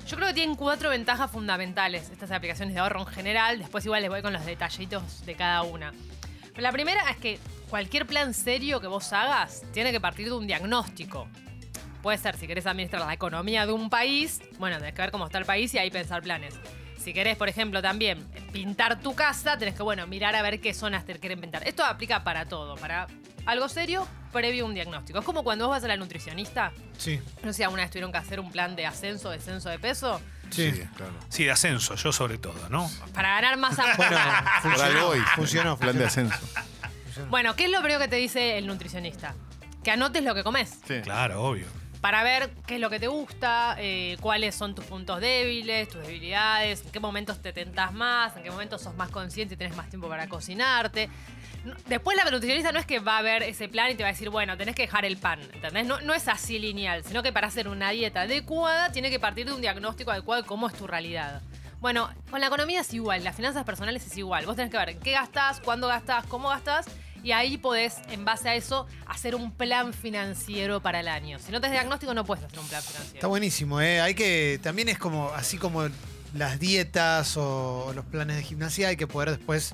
Yo 0.05 0.17
creo 0.17 0.27
que 0.27 0.35
tienen 0.35 0.55
cuatro 0.55 0.91
ventajas 0.91 1.31
fundamentales 1.31 2.11
estas 2.11 2.29
aplicaciones 2.29 2.75
de 2.75 2.79
ahorro 2.79 2.99
en 2.99 3.07
general. 3.07 3.57
Después 3.57 3.83
igual 3.85 4.03
les 4.03 4.11
voy 4.11 4.21
con 4.21 4.33
los 4.33 4.45
detallitos 4.45 5.25
de 5.25 5.33
cada 5.33 5.63
una. 5.63 5.93
Pero 6.49 6.61
la 6.61 6.71
primera 6.71 7.09
es 7.09 7.17
que 7.17 7.39
cualquier 7.71 8.05
plan 8.05 8.35
serio 8.35 8.79
que 8.79 8.85
vos 8.85 9.11
hagas 9.13 9.63
tiene 9.73 9.91
que 9.91 9.99
partir 9.99 10.27
de 10.27 10.33
un 10.33 10.45
diagnóstico. 10.45 11.27
Puede 12.03 12.19
ser, 12.19 12.37
si 12.37 12.45
querés 12.45 12.67
administrar 12.67 13.03
la 13.03 13.13
economía 13.13 13.65
de 13.65 13.73
un 13.73 13.89
país, 13.89 14.41
bueno, 14.59 14.77
tenés 14.77 14.93
que 14.93 15.01
ver 15.01 15.09
cómo 15.09 15.25
está 15.25 15.39
el 15.39 15.45
país 15.45 15.73
y 15.73 15.79
ahí 15.79 15.89
pensar 15.89 16.21
planes. 16.21 16.53
Si 16.99 17.11
querés, 17.11 17.35
por 17.35 17.49
ejemplo, 17.49 17.81
también 17.81 18.23
pintar 18.53 18.99
tu 18.99 19.15
casa, 19.15 19.57
tenés 19.57 19.73
que, 19.73 19.81
bueno, 19.81 20.05
mirar 20.05 20.35
a 20.35 20.43
ver 20.43 20.61
qué 20.61 20.75
zonas 20.75 21.03
te 21.05 21.19
quieren 21.19 21.41
pintar. 21.41 21.67
Esto 21.67 21.83
aplica 21.83 22.23
para 22.23 22.45
todo, 22.45 22.75
para 22.75 23.07
algo 23.47 23.67
serio 23.69 24.07
previo 24.35 24.65
a 24.65 24.67
un 24.67 24.73
diagnóstico. 24.75 25.19
Es 25.19 25.25
como 25.25 25.43
cuando 25.43 25.65
vos 25.67 25.75
vas 25.77 25.83
a 25.83 25.87
la 25.87 25.97
nutricionista, 25.97 26.71
Sí, 26.97 27.19
no 27.43 27.47
sé 27.51 27.53
si 27.57 27.63
alguna 27.63 27.81
vez 27.83 27.91
tuvieron 27.91 28.11
que 28.11 28.17
hacer 28.19 28.39
un 28.39 28.51
plan 28.51 28.75
de 28.75 28.85
ascenso, 28.85 29.29
descenso 29.31 29.69
de 29.69 29.79
peso, 29.79 30.21
sí. 30.51 30.71
claro. 30.95 31.13
Sí, 31.29 31.45
de 31.45 31.51
ascenso, 31.51 31.95
yo 31.95 32.11
sobre 32.13 32.37
todo, 32.37 32.69
¿no? 32.69 32.89
para 33.13 33.29
ganar 33.35 33.57
masa. 33.57 33.83
Bueno, 33.97 34.15
Para 34.15 34.61
funcionó, 34.61 35.07
hoy. 35.07 35.19
funcionó, 35.35 35.77
Plan 35.77 35.97
de 35.97 36.05
ascenso. 36.05 36.37
Bueno, 37.29 37.55
¿qué 37.55 37.65
es 37.65 37.71
lo 37.71 37.79
primero 37.79 37.99
que 37.99 38.07
te 38.07 38.17
dice 38.17 38.57
el 38.57 38.67
nutricionista? 38.67 39.33
Que 39.83 39.91
anotes 39.91 40.23
lo 40.23 40.35
que 40.35 40.43
comes. 40.43 40.79
Sí. 40.87 41.01
Claro, 41.01 41.41
obvio. 41.43 41.65
Para 42.01 42.21
ver 42.23 42.51
qué 42.67 42.75
es 42.75 42.81
lo 42.81 42.89
que 42.91 42.99
te 42.99 43.07
gusta, 43.07 43.75
eh, 43.79 44.17
cuáles 44.21 44.53
son 44.53 44.75
tus 44.75 44.85
puntos 44.85 45.19
débiles, 45.21 45.89
tus 45.89 46.01
debilidades, 46.05 46.83
en 46.85 46.91
qué 46.91 46.99
momentos 46.99 47.41
te 47.41 47.51
tentás 47.51 47.93
más, 47.93 48.35
en 48.37 48.43
qué 48.43 48.51
momentos 48.51 48.81
sos 48.83 48.95
más 48.95 49.09
consciente 49.09 49.55
y 49.55 49.57
tenés 49.57 49.75
más 49.75 49.89
tiempo 49.89 50.07
para 50.07 50.27
cocinarte. 50.27 51.09
Después 51.87 52.17
la 52.17 52.29
nutricionista 52.29 52.71
no 52.71 52.79
es 52.79 52.85
que 52.85 52.99
va 52.99 53.17
a 53.17 53.21
ver 53.21 53.43
ese 53.43 53.67
plan 53.67 53.91
y 53.91 53.95
te 53.95 54.03
va 54.03 54.09
a 54.09 54.11
decir, 54.11 54.29
bueno, 54.29 54.57
tenés 54.57 54.75
que 54.75 54.83
dejar 54.83 55.05
el 55.05 55.17
pan, 55.17 55.39
¿entendés? 55.53 55.85
No, 55.85 55.99
no 56.01 56.13
es 56.13 56.27
así 56.27 56.59
lineal, 56.59 57.03
sino 57.03 57.23
que 57.23 57.31
para 57.31 57.47
hacer 57.47 57.67
una 57.67 57.91
dieta 57.91 58.21
adecuada 58.21 58.91
tiene 58.91 59.09
que 59.09 59.19
partir 59.19 59.45
de 59.45 59.53
un 59.53 59.61
diagnóstico 59.61 60.11
adecuado 60.11 60.41
de 60.41 60.47
cómo 60.47 60.67
es 60.67 60.73
tu 60.73 60.87
realidad. 60.87 61.41
Bueno, 61.79 62.09
con 62.31 62.41
la 62.41 62.47
economía 62.47 62.81
es 62.81 62.93
igual, 62.93 63.23
las 63.23 63.35
finanzas 63.35 63.63
personales 63.63 64.05
es 64.05 64.17
igual. 64.17 64.45
Vos 64.45 64.55
tenés 64.55 64.71
que 64.71 64.77
ver 64.77 64.97
qué 64.97 65.11
gastás, 65.11 65.59
cuándo 65.59 65.87
gastás, 65.87 66.25
cómo 66.25 66.49
gastás 66.49 66.87
y 67.25 67.31
ahí 67.31 67.57
podés, 67.57 67.97
en 68.09 68.23
base 68.23 68.49
a 68.49 68.55
eso, 68.55 68.85
hacer 69.07 69.33
un 69.33 69.51
plan 69.51 69.93
financiero 69.93 70.79
para 70.79 70.99
el 70.99 71.07
año. 71.07 71.39
Si 71.39 71.51
no 71.51 71.59
tenés 71.59 71.73
diagnóstico, 71.73 72.13
no 72.13 72.23
puedes 72.23 72.45
hacer 72.45 72.59
un 72.59 72.67
plan 72.67 72.83
financiero. 72.83 73.15
Está 73.15 73.27
buenísimo, 73.27 73.81
¿eh? 73.81 73.99
Hay 73.99 74.13
que. 74.13 74.59
También 74.61 74.89
es 74.89 74.99
como. 74.99 75.29
Así 75.29 75.57
como 75.57 75.87
las 76.35 76.59
dietas 76.59 77.35
o 77.35 77.91
los 77.95 78.05
planes 78.05 78.37
de 78.37 78.43
gimnasia, 78.43 78.89
hay 78.89 78.95
que 78.95 79.07
poder 79.07 79.31
después 79.31 79.73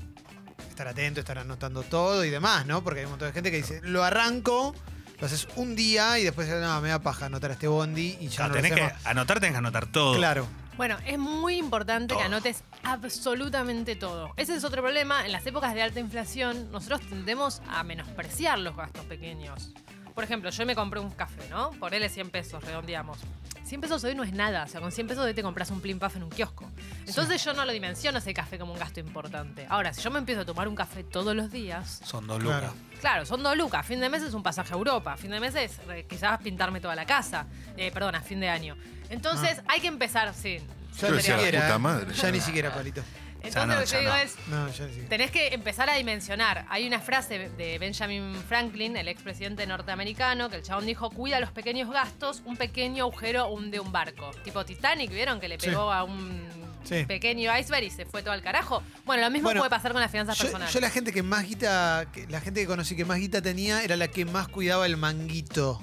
estar 0.70 0.88
atento, 0.88 1.20
estar 1.20 1.38
anotando 1.38 1.84
todo 1.84 2.24
y 2.26 2.30
demás, 2.30 2.66
¿no? 2.66 2.84
Porque 2.84 3.02
hay 3.02 3.06
un 3.06 3.12
montón 3.12 3.30
de 3.30 3.34
gente 3.34 3.52
que 3.52 3.58
dice, 3.58 3.82
lo 3.84 4.04
arranco, 4.04 4.76
lo 5.20 5.26
haces 5.26 5.48
un 5.56 5.76
día 5.76 6.20
y 6.20 6.24
después, 6.24 6.50
no, 6.50 6.82
me 6.82 6.90
da 6.90 7.00
paja 7.00 7.28
anotar 7.28 7.52
este 7.52 7.68
bondi 7.68 8.18
y 8.20 8.28
ya 8.28 8.48
Claro, 8.48 8.56
no 8.56 8.68
lo 8.68 8.76
que 8.76 8.92
anotar, 9.04 9.40
tenés 9.40 9.54
que 9.54 9.58
anotar 9.58 9.86
todo. 9.88 10.16
Claro. 10.16 10.48
Bueno, 10.78 10.98
es 11.06 11.20
muy 11.20 11.58
importante 11.58 12.16
que 12.16 12.24
anotes 12.24 12.64
absolutamente 12.84 13.96
todo. 13.96 14.34
Ese 14.38 14.56
es 14.56 14.64
otro 14.64 14.82
problema. 14.82 15.26
En 15.26 15.32
las 15.32 15.46
épocas 15.46 15.74
de 15.74 15.82
alta 15.82 16.00
inflación, 16.00 16.72
nosotros 16.72 17.02
tendemos 17.02 17.62
a 17.70 17.84
menospreciar 17.84 18.58
los 18.58 18.76
gastos 18.76 19.06
pequeños. 19.06 19.74
Por 20.16 20.24
ejemplo, 20.24 20.50
yo 20.50 20.66
me 20.66 20.76
compré 20.76 21.00
un 21.00 21.12
café, 21.12 21.48
¿no? 21.50 21.72
Por 21.72 21.94
él 21.94 22.04
es 22.04 22.14
100 22.14 22.32
pesos, 22.32 22.64
redondeamos. 22.64 23.20
100 23.64 23.82
pesos 23.82 24.04
hoy 24.04 24.16
no 24.16 24.24
es 24.24 24.34
nada. 24.34 24.64
O 24.64 24.68
sea, 24.68 24.82
con 24.82 24.92
100 24.92 25.08
pesos 25.08 25.24
hoy 25.24 25.34
te 25.34 25.44
compras 25.44 25.72
un 25.72 25.82
plim 25.82 26.00
puff 26.00 26.16
en 26.16 26.24
un 26.24 26.30
kiosco. 26.30 26.70
Entonces 27.08 27.44
yo 27.44 27.54
no 27.54 27.66
lo 27.66 27.72
dimensiono 27.72 28.20
ese 28.20 28.34
café 28.34 28.58
como 28.58 28.74
un 28.74 28.80
gasto 28.80 29.00
importante. 29.00 29.66
Ahora, 29.70 29.94
si 29.94 30.02
yo 30.02 30.12
me 30.12 30.20
empiezo 30.20 30.42
a 30.42 30.46
tomar 30.46 30.68
un 30.68 30.76
café 30.76 31.04
todos 31.04 31.36
los 31.36 31.52
días, 31.52 32.02
Son 32.06 32.26
dos 32.28 32.42
lucas. 32.42 32.72
Claro, 33.00 33.26
son 33.26 33.42
dos 33.44 33.58
lucas. 33.58 33.86
Fin 33.86 34.00
de 34.00 34.10
mes 34.10 34.22
es 34.24 34.34
un 34.34 34.44
pasaje 34.44 34.74
a 34.74 34.78
Europa. 34.78 35.18
Fin 35.18 35.32
de 35.32 35.40
mes 35.40 35.56
es 35.56 35.80
eh, 35.90 36.06
quizás 36.08 36.40
pintarme 36.42 36.80
toda 36.80 36.96
la 36.96 37.06
casa. 37.06 37.48
Eh, 37.78 37.92
perdón, 37.92 38.16
a 38.16 38.22
fin 38.22 38.40
de 38.40 38.50
año. 38.50 38.76
Entonces 39.10 39.62
hay 39.68 39.82
que 39.82 39.88
empezar, 39.88 40.34
sí. 40.34 40.60
Ya 41.00 41.10
ni 41.12 41.22
siquiera. 41.22 41.62
puta 41.62 41.80
madre. 41.80 42.14
Ya 42.14 42.32
ni 42.32 42.40
siquiera, 42.40 42.74
palito. 42.74 43.02
Entonces 43.44 43.56
Ya 43.56 43.66
no, 43.66 43.74
lo 43.74 43.80
que 43.80 43.86
ya 43.88 43.94
yo 43.94 44.00
digo 44.02 44.14
no. 44.14 44.70
es, 44.70 44.86
No, 45.02 45.08
tenés 45.10 45.32
que 45.32 45.48
empezar 45.48 45.90
a 45.90 45.96
dimensionar. 45.96 46.66
Hay 46.70 46.86
una 46.86 47.00
frase 47.00 47.50
de 47.50 47.80
Benjamin 47.80 48.36
Franklin, 48.48 48.96
el 48.98 49.08
expresidente 49.08 49.66
norteamericano, 49.66 50.48
que 50.50 50.58
el 50.58 50.62
chabón 50.64 50.86
dijo, 50.86 51.10
cuida 51.10 51.40
los 51.40 51.52
pequeños 51.52 51.90
gastos, 51.90 52.44
un 52.46 52.56
pequeño 52.56 53.06
agujero 53.06 53.48
hunde 53.50 53.80
un 53.80 53.92
barco. 53.92 54.30
Tipo 54.44 54.64
Titanic, 54.64 55.10
¿vieron? 55.12 55.40
Que 55.40 55.48
le 55.50 55.60
Sí. 55.60 55.68
pegó 55.70 55.92
a 55.92 56.04
un 56.04 56.61
Sí. 56.84 57.06
pequeño 57.06 57.52
iceberg 57.58 57.84
y 57.86 57.90
se 57.92 58.06
fue 58.06 58.22
todo 58.24 58.34
al 58.34 58.42
carajo. 58.42 58.82
Bueno, 59.06 59.24
lo 59.24 59.30
mismo 59.32 59.48
Bueno, 59.48 59.62
puede 59.62 59.70
pasar 59.70 59.92
con 59.92 60.02
las 60.02 60.12
finanzas 60.12 60.38
Yo, 60.38 60.44
personales. 60.46 60.74
yo 60.74 60.80
la 60.80 60.90
gente 60.90 61.14
que 61.14 61.24
más 61.24 61.48
guita, 61.48 62.08
que- 62.12 62.28
la 62.28 62.42
gente 62.42 62.62
que 62.62 62.68
conocí 62.68 62.96
que 62.96 63.06
más 63.06 63.20
guita 63.20 63.42
tenía 63.42 63.84
era 63.84 63.96
la 63.96 64.08
que 64.08 64.26
más 64.26 64.48
cuidaba 64.48 64.86
el 64.86 64.98
manguito. 64.98 65.82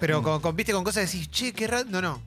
Pero 0.00 0.20
Mm. 0.20 0.24
con, 0.24 0.40
con- 0.40 0.56
viste 0.56 0.72
con 0.72 0.82
cosas 0.84 1.10
decís, 1.12 1.30
che, 1.30 1.52
qué 1.52 1.66
raro. 1.66 1.84
No, 1.88 2.00
no. 2.02 2.22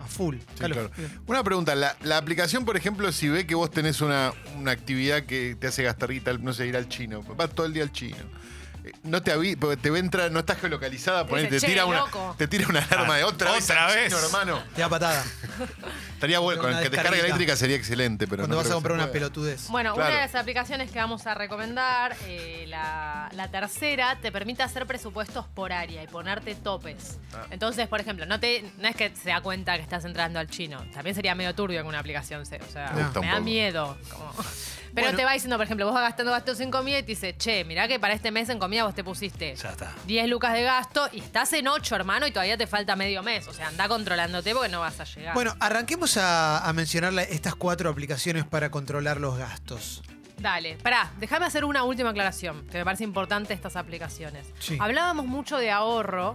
A 0.00 0.06
full. 0.06 0.36
Sí, 0.38 0.44
claro. 0.64 0.90
Una 1.26 1.44
pregunta, 1.44 1.74
la, 1.74 1.94
la 2.02 2.16
aplicación, 2.16 2.64
por 2.64 2.76
ejemplo, 2.76 3.12
si 3.12 3.28
ve 3.28 3.46
que 3.46 3.54
vos 3.54 3.70
tenés 3.70 4.00
una, 4.00 4.32
una 4.56 4.70
actividad 4.72 5.24
que 5.24 5.56
te 5.60 5.66
hace 5.66 5.82
gastar 5.82 6.10
guita, 6.10 6.32
no 6.38 6.52
sé, 6.54 6.66
ir 6.66 6.76
al 6.76 6.88
chino, 6.88 7.22
vas 7.22 7.50
todo 7.50 7.66
el 7.66 7.74
día 7.74 7.82
al 7.82 7.92
chino. 7.92 8.16
No 9.02 9.22
te 9.22 9.32
avi 9.32 9.56
porque 9.56 9.76
te 9.76 9.88
entra, 9.96 10.28
no 10.30 10.40
estás 10.40 10.58
geolocalizada, 10.60 11.24
Te 11.24 11.30
ponele, 11.30 11.48
te, 11.48 11.54
dice, 11.54 11.66
"Che, 11.66 11.72
tira 11.72 11.84
una, 11.86 11.98
loco". 12.00 12.34
te 12.38 12.48
tira 12.48 12.66
una 12.68 12.80
alarma 12.80 13.16
de 13.16 13.24
otra 13.24 13.52
vez. 13.52 13.64
otra 13.64 13.86
al 13.86 13.94
vez. 13.94 14.12
chino, 14.12 14.18
hermano. 14.24 14.62
Te 14.74 14.80
da 14.82 14.88
patada. 14.88 15.24
Estaría 16.14 16.38
bueno, 16.38 16.60
con 16.60 16.70
el 16.72 16.76
que 16.82 16.90
te 16.90 16.96
carga 16.96 17.02
descarguita. 17.12 17.26
eléctrica 17.26 17.56
sería 17.56 17.76
excelente, 17.76 18.26
pero 18.26 18.42
cuando 18.42 18.54
no 18.54 18.58
vas 18.58 18.66
a 18.66 18.70
que 18.70 18.74
comprar 18.74 18.94
una 18.96 19.10
pelotudez. 19.10 19.68
Bueno, 19.68 19.94
Claro. 19.94 20.10
una 20.10 20.20
de 20.20 20.26
las 20.26 20.34
aplicaciones 20.34 20.90
que 20.90 20.98
vamos 20.98 21.26
a 21.26 21.34
recomendar, 21.34 22.14
eh, 22.26 22.66
la, 22.68 23.30
la 23.32 23.48
tercera, 23.50 24.18
te 24.20 24.30
permite 24.30 24.62
hacer 24.62 24.86
presupuestos 24.86 25.46
por 25.46 25.72
área 25.72 26.02
y 26.02 26.06
ponerte 26.08 26.54
topes. 26.54 27.18
Ah. 27.34 27.46
Entonces, 27.50 27.88
por 27.88 28.00
ejemplo, 28.00 28.26
no, 28.26 28.38
te, 28.38 28.64
no 28.78 28.88
es 28.88 28.96
que 28.96 29.14
se 29.16 29.30
da 29.30 29.40
cuenta 29.40 29.76
que 29.76 29.82
estás 29.82 30.04
entrando 30.04 30.38
al 30.38 30.48
chino. 30.48 30.84
También 30.92 31.14
sería 31.16 31.34
medio 31.34 31.54
turbio 31.54 31.80
con 31.80 31.88
una 31.88 32.00
aplicación. 32.00 32.44
se- 32.44 32.60
O 32.60 32.70
sea, 32.70 32.92
Me 33.20 33.26
da 33.26 33.40
miedo. 33.40 33.96
como- 34.10 34.34
Pero 34.92 35.06
Bueno. 35.06 35.18
te 35.18 35.24
va 35.24 35.32
diciendo, 35.34 35.56
por 35.56 35.64
ejemplo, 35.66 35.86
vos 35.86 35.94
vas 35.94 36.02
gastando 36.02 36.32
gastos 36.32 36.58
en 36.58 36.72
comida 36.72 36.98
y 36.98 37.02
te 37.02 37.10
dice, 37.12 37.36
che, 37.36 37.64
mirá 37.64 37.86
que 37.86 38.00
para 38.00 38.12
este 38.12 38.32
mes 38.32 38.48
en 38.48 38.58
comida 38.58 38.79
vos 38.84 38.94
te 38.94 39.04
pusiste 39.04 39.54
Ya 39.56 39.70
está. 39.70 39.92
10 40.06 40.28
lucas 40.28 40.52
de 40.52 40.62
gasto 40.62 41.08
y 41.12 41.20
estás 41.20 41.52
en 41.52 41.68
8, 41.68 41.96
hermano, 41.96 42.26
y 42.26 42.30
todavía 42.32 42.56
te 42.56 42.66
falta 42.66 42.96
medio 42.96 43.22
mes. 43.22 43.46
O 43.48 43.52
sea, 43.52 43.68
anda 43.68 43.88
controlándote 43.88 44.54
porque 44.54 44.68
no 44.68 44.80
vas 44.80 44.98
a 45.00 45.04
llegar. 45.04 45.34
Bueno, 45.34 45.54
arranquemos 45.60 46.16
a, 46.16 46.58
a 46.66 46.72
mencionar 46.72 47.12
la- 47.12 47.22
estas 47.22 47.54
cuatro 47.54 47.90
aplicaciones 47.90 48.44
para 48.44 48.70
controlar 48.70 49.18
los 49.20 49.36
gastos. 49.38 50.02
Dale, 50.38 50.76
pará, 50.82 51.12
déjame 51.18 51.44
hacer 51.46 51.64
una 51.66 51.84
última 51.84 52.10
aclaración, 52.10 52.66
que 52.68 52.78
me 52.78 52.84
parece 52.84 53.04
importante 53.04 53.52
estas 53.52 53.76
aplicaciones. 53.76 54.46
Sí. 54.58 54.78
Hablábamos 54.80 55.26
mucho 55.26 55.58
de 55.58 55.70
ahorro 55.70 56.34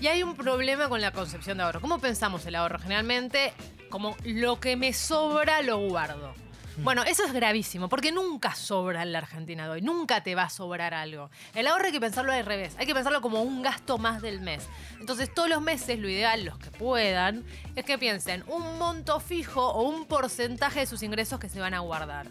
y 0.00 0.06
hay 0.06 0.22
un 0.22 0.34
problema 0.34 0.88
con 0.88 1.02
la 1.02 1.12
concepción 1.12 1.58
de 1.58 1.64
ahorro. 1.64 1.82
¿Cómo 1.82 1.98
pensamos 1.98 2.46
el 2.46 2.54
ahorro? 2.54 2.78
Generalmente, 2.78 3.52
como 3.90 4.16
lo 4.24 4.58
que 4.58 4.76
me 4.76 4.94
sobra 4.94 5.60
lo 5.60 5.76
guardo. 5.86 6.32
Bueno, 6.82 7.04
eso 7.04 7.26
es 7.26 7.34
gravísimo, 7.34 7.90
porque 7.90 8.10
nunca 8.10 8.54
sobra 8.54 9.02
en 9.02 9.12
la 9.12 9.18
Argentina 9.18 9.64
de 9.64 9.70
hoy, 9.70 9.82
nunca 9.82 10.22
te 10.22 10.34
va 10.34 10.44
a 10.44 10.50
sobrar 10.50 10.94
algo. 10.94 11.30
El 11.54 11.66
ahorro 11.66 11.86
hay 11.86 11.92
que 11.92 12.00
pensarlo 12.00 12.32
al 12.32 12.46
revés, 12.46 12.74
hay 12.78 12.86
que 12.86 12.94
pensarlo 12.94 13.20
como 13.20 13.42
un 13.42 13.60
gasto 13.60 13.98
más 13.98 14.22
del 14.22 14.40
mes. 14.40 14.66
Entonces, 14.98 15.32
todos 15.32 15.50
los 15.50 15.60
meses, 15.60 15.98
lo 15.98 16.08
ideal, 16.08 16.42
los 16.42 16.58
que 16.58 16.70
puedan, 16.70 17.44
es 17.76 17.84
que 17.84 17.98
piensen 17.98 18.44
un 18.46 18.78
monto 18.78 19.20
fijo 19.20 19.66
o 19.66 19.82
un 19.82 20.06
porcentaje 20.06 20.80
de 20.80 20.86
sus 20.86 21.02
ingresos 21.02 21.38
que 21.38 21.50
se 21.50 21.60
van 21.60 21.74
a 21.74 21.80
guardar. 21.80 22.26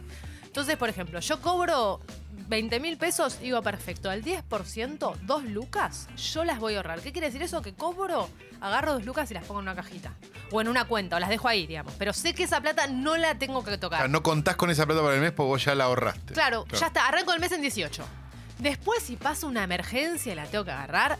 Entonces, 0.50 0.78
por 0.78 0.90
ejemplo, 0.90 1.20
yo 1.20 1.40
cobro 1.42 2.00
20 2.48 2.80
mil 2.80 2.98
pesos, 2.98 3.40
digo, 3.40 3.62
perfecto, 3.62 4.10
al 4.10 4.24
10%, 4.24 5.16
dos 5.22 5.44
lucas, 5.44 6.08
yo 6.18 6.44
las 6.44 6.58
voy 6.60 6.74
a 6.74 6.78
ahorrar. 6.78 7.02
¿Qué 7.02 7.12
quiere 7.12 7.28
decir 7.28 7.44
eso? 7.44 7.62
Que 7.62 7.74
cobro, 7.76 8.28
agarro 8.60 8.94
dos 8.94 9.06
lucas 9.06 9.30
y 9.30 9.36
las 9.36 9.44
pongo 9.46 9.60
en 9.60 9.66
una 9.68 9.76
cajita. 9.76 10.14
O 10.52 10.60
en 10.60 10.68
una 10.68 10.86
cuenta, 10.86 11.18
o 11.18 11.20
las 11.20 11.30
dejo 11.30 11.48
ahí, 11.48 11.68
digamos. 11.68 11.94
Pero 12.00 12.12
sé 12.14 12.34
que 12.34 12.44
esa 12.44 12.60
plata 12.60 12.88
no 12.88 13.16
la 13.18 13.36
tengo 13.36 13.64
que 13.64 13.74
O 13.74 13.80
tocar. 13.80 14.00
sea, 14.00 14.08
no 14.08 14.24
contás 14.24 14.56
con 14.56 14.72
esa 14.72 14.88
plata 14.88 15.02
para 15.04 15.14
el 15.14 15.22
mes 15.22 15.32
porque 15.32 15.48
vos 15.48 15.64
ya 15.64 15.76
la 15.76 15.84
ahorraste. 15.84 16.34
Claro, 16.34 16.66
ya 16.74 16.88
está, 16.88 17.08
arranco 17.08 17.32
el 17.34 17.40
mes 17.40 17.52
en 17.52 17.62
18. 17.62 18.04
Después, 18.58 19.04
si 19.04 19.16
pasa 19.16 19.46
una 19.46 19.64
emergencia 19.64 20.34
y 20.34 20.36
la 20.36 20.46
tengo 20.48 20.66
que 20.66 20.72
agarrar, 20.72 21.20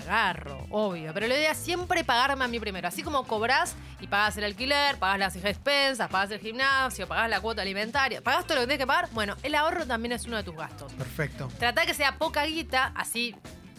agarro, 0.00 0.66
obvio. 0.70 1.12
Pero 1.14 1.28
la 1.28 1.34
idea 1.34 1.52
es 1.52 1.58
siempre 1.58 2.04
pagarme 2.04 2.44
a 2.44 2.48
mí 2.48 2.58
primero. 2.60 2.88
Así 2.88 3.02
como 3.02 3.24
cobrás 3.24 3.74
y 4.00 4.06
pagás 4.06 4.36
el 4.36 4.44
alquiler, 4.44 4.98
pagás 4.98 5.18
las 5.18 5.36
expensas, 5.36 6.08
pagás 6.10 6.30
el 6.30 6.40
gimnasio, 6.40 7.06
pagás 7.06 7.30
la 7.30 7.40
cuota 7.40 7.62
alimentaria, 7.62 8.20
pagás 8.20 8.44
todo 8.46 8.56
lo 8.56 8.60
que 8.62 8.66
tenés 8.68 8.78
que 8.78 8.86
pagar. 8.86 9.08
Bueno, 9.12 9.36
el 9.42 9.54
ahorro 9.54 9.86
también 9.86 10.12
es 10.12 10.24
uno 10.26 10.36
de 10.36 10.42
tus 10.42 10.56
gastos. 10.56 10.92
Perfecto. 10.94 11.48
Trata 11.58 11.86
que 11.86 11.94
sea 11.94 12.18
poca 12.18 12.44
guita, 12.44 12.92
así 12.94 13.34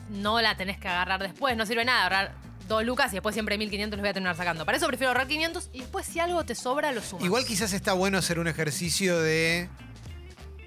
no 0.10 0.42
la 0.42 0.56
tenés 0.56 0.78
que 0.78 0.88
agarrar 0.88 1.22
después. 1.22 1.56
No 1.58 1.66
sirve 1.66 1.86
nada 1.86 2.04
ahorrar 2.04 2.34
dos 2.68 2.86
lucas 2.86 3.12
y 3.12 3.16
después 3.16 3.34
siempre 3.34 3.58
1500 3.58 3.98
los 3.98 4.02
voy 4.02 4.10
a 4.10 4.14
terminar 4.14 4.36
sacando. 4.36 4.66
Para 4.66 4.78
eso 4.78 4.88
prefiero 4.88 5.10
ahorrar 5.10 5.28
500 5.28 5.70
y 5.74 5.80
después 5.80 6.06
si 6.06 6.20
algo 6.20 6.46
te 6.46 6.56
sobra, 6.56 6.92
lo 6.92 7.02
sumas. 7.02 7.26
Igual 7.26 7.46
quizás 7.46 7.74
está 7.74 7.94
bueno 7.94 8.18
hacer 8.18 8.40
un 8.40 8.48
ejercicio 8.48 9.20
de 9.20 9.70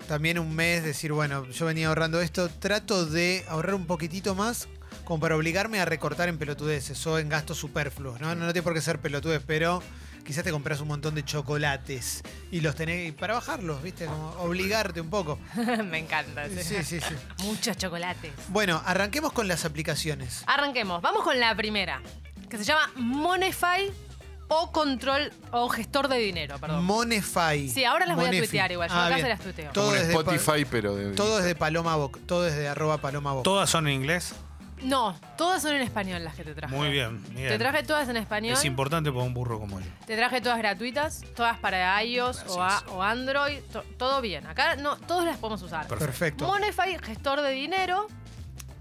también 0.07 0.39
un 0.39 0.55
mes, 0.55 0.85
decir, 0.85 1.13
bueno, 1.13 1.49
yo 1.51 1.67
venía 1.67 1.89
ahorrando 1.89 2.21
esto, 2.21 2.49
trato 2.49 3.07
de 3.07 3.45
ahorrar 3.49 3.75
un 3.75 3.87
poquitito 3.87 4.35
más 4.35 4.69
como 5.05 5.21
para 5.21 5.37
obligarme 5.37 5.81
a 5.81 5.85
recortar 5.85 6.29
en 6.29 6.39
pelotudeces 6.39 7.07
o 7.07 7.19
en 7.19 7.29
gastos 7.29 7.59
superfluos. 7.59 8.21
No, 8.21 8.35
no, 8.35 8.47
no 8.47 8.53
tiene 8.53 8.63
por 8.63 8.75
qué 8.75 8.81
ser 8.81 8.99
pelotudez, 9.01 9.43
pero 9.47 9.83
quizás 10.25 10.43
te 10.45 10.51
compras 10.51 10.81
un 10.81 10.89
montón 10.89 11.15
de 11.15 11.25
chocolates 11.25 12.23
y 12.51 12.61
los 12.61 12.75
tenés 12.75 13.13
para 13.13 13.35
bajarlos, 13.35 13.83
¿viste? 13.83 14.07
Como 14.07 14.31
obligarte 14.41 15.01
un 15.01 15.11
poco. 15.11 15.39
Me 15.85 15.99
encanta. 15.99 16.49
Sí, 16.49 16.83
sí, 16.83 17.01
sí. 17.01 17.15
Muchos 17.45 17.77
chocolates. 17.77 18.33
Bueno, 18.49 18.81
arranquemos 18.87 19.33
con 19.33 19.47
las 19.49 19.65
aplicaciones. 19.65 20.43
Arranquemos. 20.47 21.03
Vamos 21.03 21.23
con 21.23 21.39
la 21.39 21.55
primera, 21.55 22.01
que 22.49 22.57
se 22.57 22.65
llama 22.65 22.91
Monify 22.97 23.91
o 24.49 24.71
control 24.73 25.33
o 25.53 25.69
gestor 25.69 26.09
de 26.09 26.19
dinero, 26.19 26.59
perdón. 26.59 26.85
Monefy. 26.85 27.69
Sí, 27.69 27.85
ahora 27.85 28.05
las 28.07 28.17
voy 28.17 28.27
a 28.27 28.31
tuitear 28.31 28.71
igual, 28.73 28.89
yo 28.91 28.95
Ah, 28.95 29.07
acá 29.07 29.15
bien. 29.17 29.27
se 29.27 29.29
las 29.31 29.41
tuiteo. 29.41 29.73
Todo 29.73 29.85
Como 29.87 29.97
desde 29.97 30.13
pa- 30.15 30.21
Spotify, 30.35 30.65
pero 30.71 30.95
de. 30.97 31.13
Todo 31.15 31.39
es 31.39 31.45
de 31.45 31.55
Paloma 31.55 31.97
Boc, 31.97 32.19
todo 32.27 32.47
es 32.47 32.55
de 32.55 32.69
arroba 32.69 32.99
Paloma 32.99 33.33
Boc. 33.33 33.43
¿Todas 33.45 33.69
son 33.71 33.89
en 33.89 33.95
inglés? 33.95 34.35
No, 34.85 35.19
todas 35.37 35.63
son 35.63 35.75
en 35.75 35.83
español 35.83 36.23
las 36.23 36.35
que 36.35 36.45
te 36.45 36.55
traje. 36.55 36.75
Muy 36.75 36.91
bien. 36.91 37.23
bien. 37.35 37.49
Te 37.49 37.59
traje 37.59 37.83
todas 37.83 38.09
en 38.09 38.17
español. 38.17 38.53
Es 38.55 38.65
importante 38.65 39.11
para 39.11 39.25
un 39.25 39.33
burro 39.35 39.59
como 39.59 39.81
yo. 39.81 39.87
Te 40.07 40.15
traje 40.17 40.41
todas 40.41 40.59
gratuitas, 40.59 41.23
todas 41.35 41.59
para 41.59 42.03
iOS 42.05 42.45
o, 42.49 42.63
a- 42.63 42.67
Gracias. 42.69 42.91
o 42.93 43.03
Android, 43.03 43.59
to- 43.73 43.85
todo 43.99 44.21
bien. 44.21 44.47
Acá 44.47 44.77
no, 44.77 44.97
todas 44.99 45.25
las 45.25 45.39
podemos 45.39 45.63
usar. 45.63 45.87
Perfecto. 45.89 46.47
Monify, 46.47 46.97
gestor 47.03 47.41
de 47.41 47.51
dinero, 47.53 48.07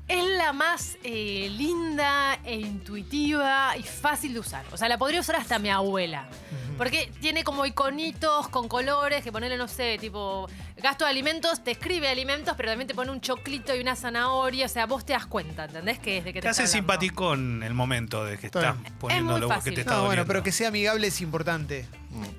es 0.07 0.23
la 0.37 0.51
más 0.51 0.97
eh, 1.03 1.49
linda 1.57 2.37
e 2.43 2.55
intuitiva 2.57 3.75
y 3.77 3.83
fácil 3.83 4.33
de 4.33 4.39
usar. 4.41 4.65
O 4.73 4.77
sea, 4.77 4.89
la 4.89 4.97
podría 4.97 5.21
usar 5.21 5.37
hasta 5.37 5.57
mi 5.59 5.69
abuela. 5.69 6.25
Porque 6.77 7.11
tiene 7.21 7.43
como 7.43 7.65
iconitos 7.65 8.47
con 8.49 8.67
colores 8.67 9.23
que 9.23 9.31
ponerle, 9.31 9.57
no 9.57 9.67
sé, 9.67 9.97
tipo, 9.99 10.47
gasto 10.77 11.05
de 11.05 11.11
alimentos, 11.11 11.63
te 11.63 11.71
escribe 11.71 12.09
alimentos, 12.09 12.55
pero 12.57 12.69
también 12.69 12.87
te 12.87 12.95
pone 12.95 13.11
un 13.11 13.21
choclito 13.21 13.75
y 13.75 13.79
una 13.79 13.95
zanahoria. 13.95 14.65
O 14.65 14.69
sea, 14.69 14.85
vos 14.85 15.05
te 15.05 15.13
das 15.13 15.25
cuenta, 15.25 15.65
¿entendés? 15.65 15.99
Que 15.99 16.17
es 16.17 16.23
de 16.23 16.33
que 16.33 16.39
te, 16.39 16.43
Te 16.43 16.49
hace 16.49 16.67
simpaticón 16.67 17.63
el 17.63 17.73
momento 17.73 18.25
de 18.25 18.37
que 18.37 18.47
Está 18.47 18.59
estás 18.71 18.91
poniendo 18.99 19.31
muy 19.33 19.41
lo 19.41 19.49
que 19.61 19.71
te 19.71 19.81
está 19.81 19.95
No, 19.97 20.05
bueno, 20.05 20.25
pero 20.25 20.43
que 20.43 20.51
sea 20.51 20.67
amigable 20.69 21.07
es 21.07 21.21
importante. 21.21 21.85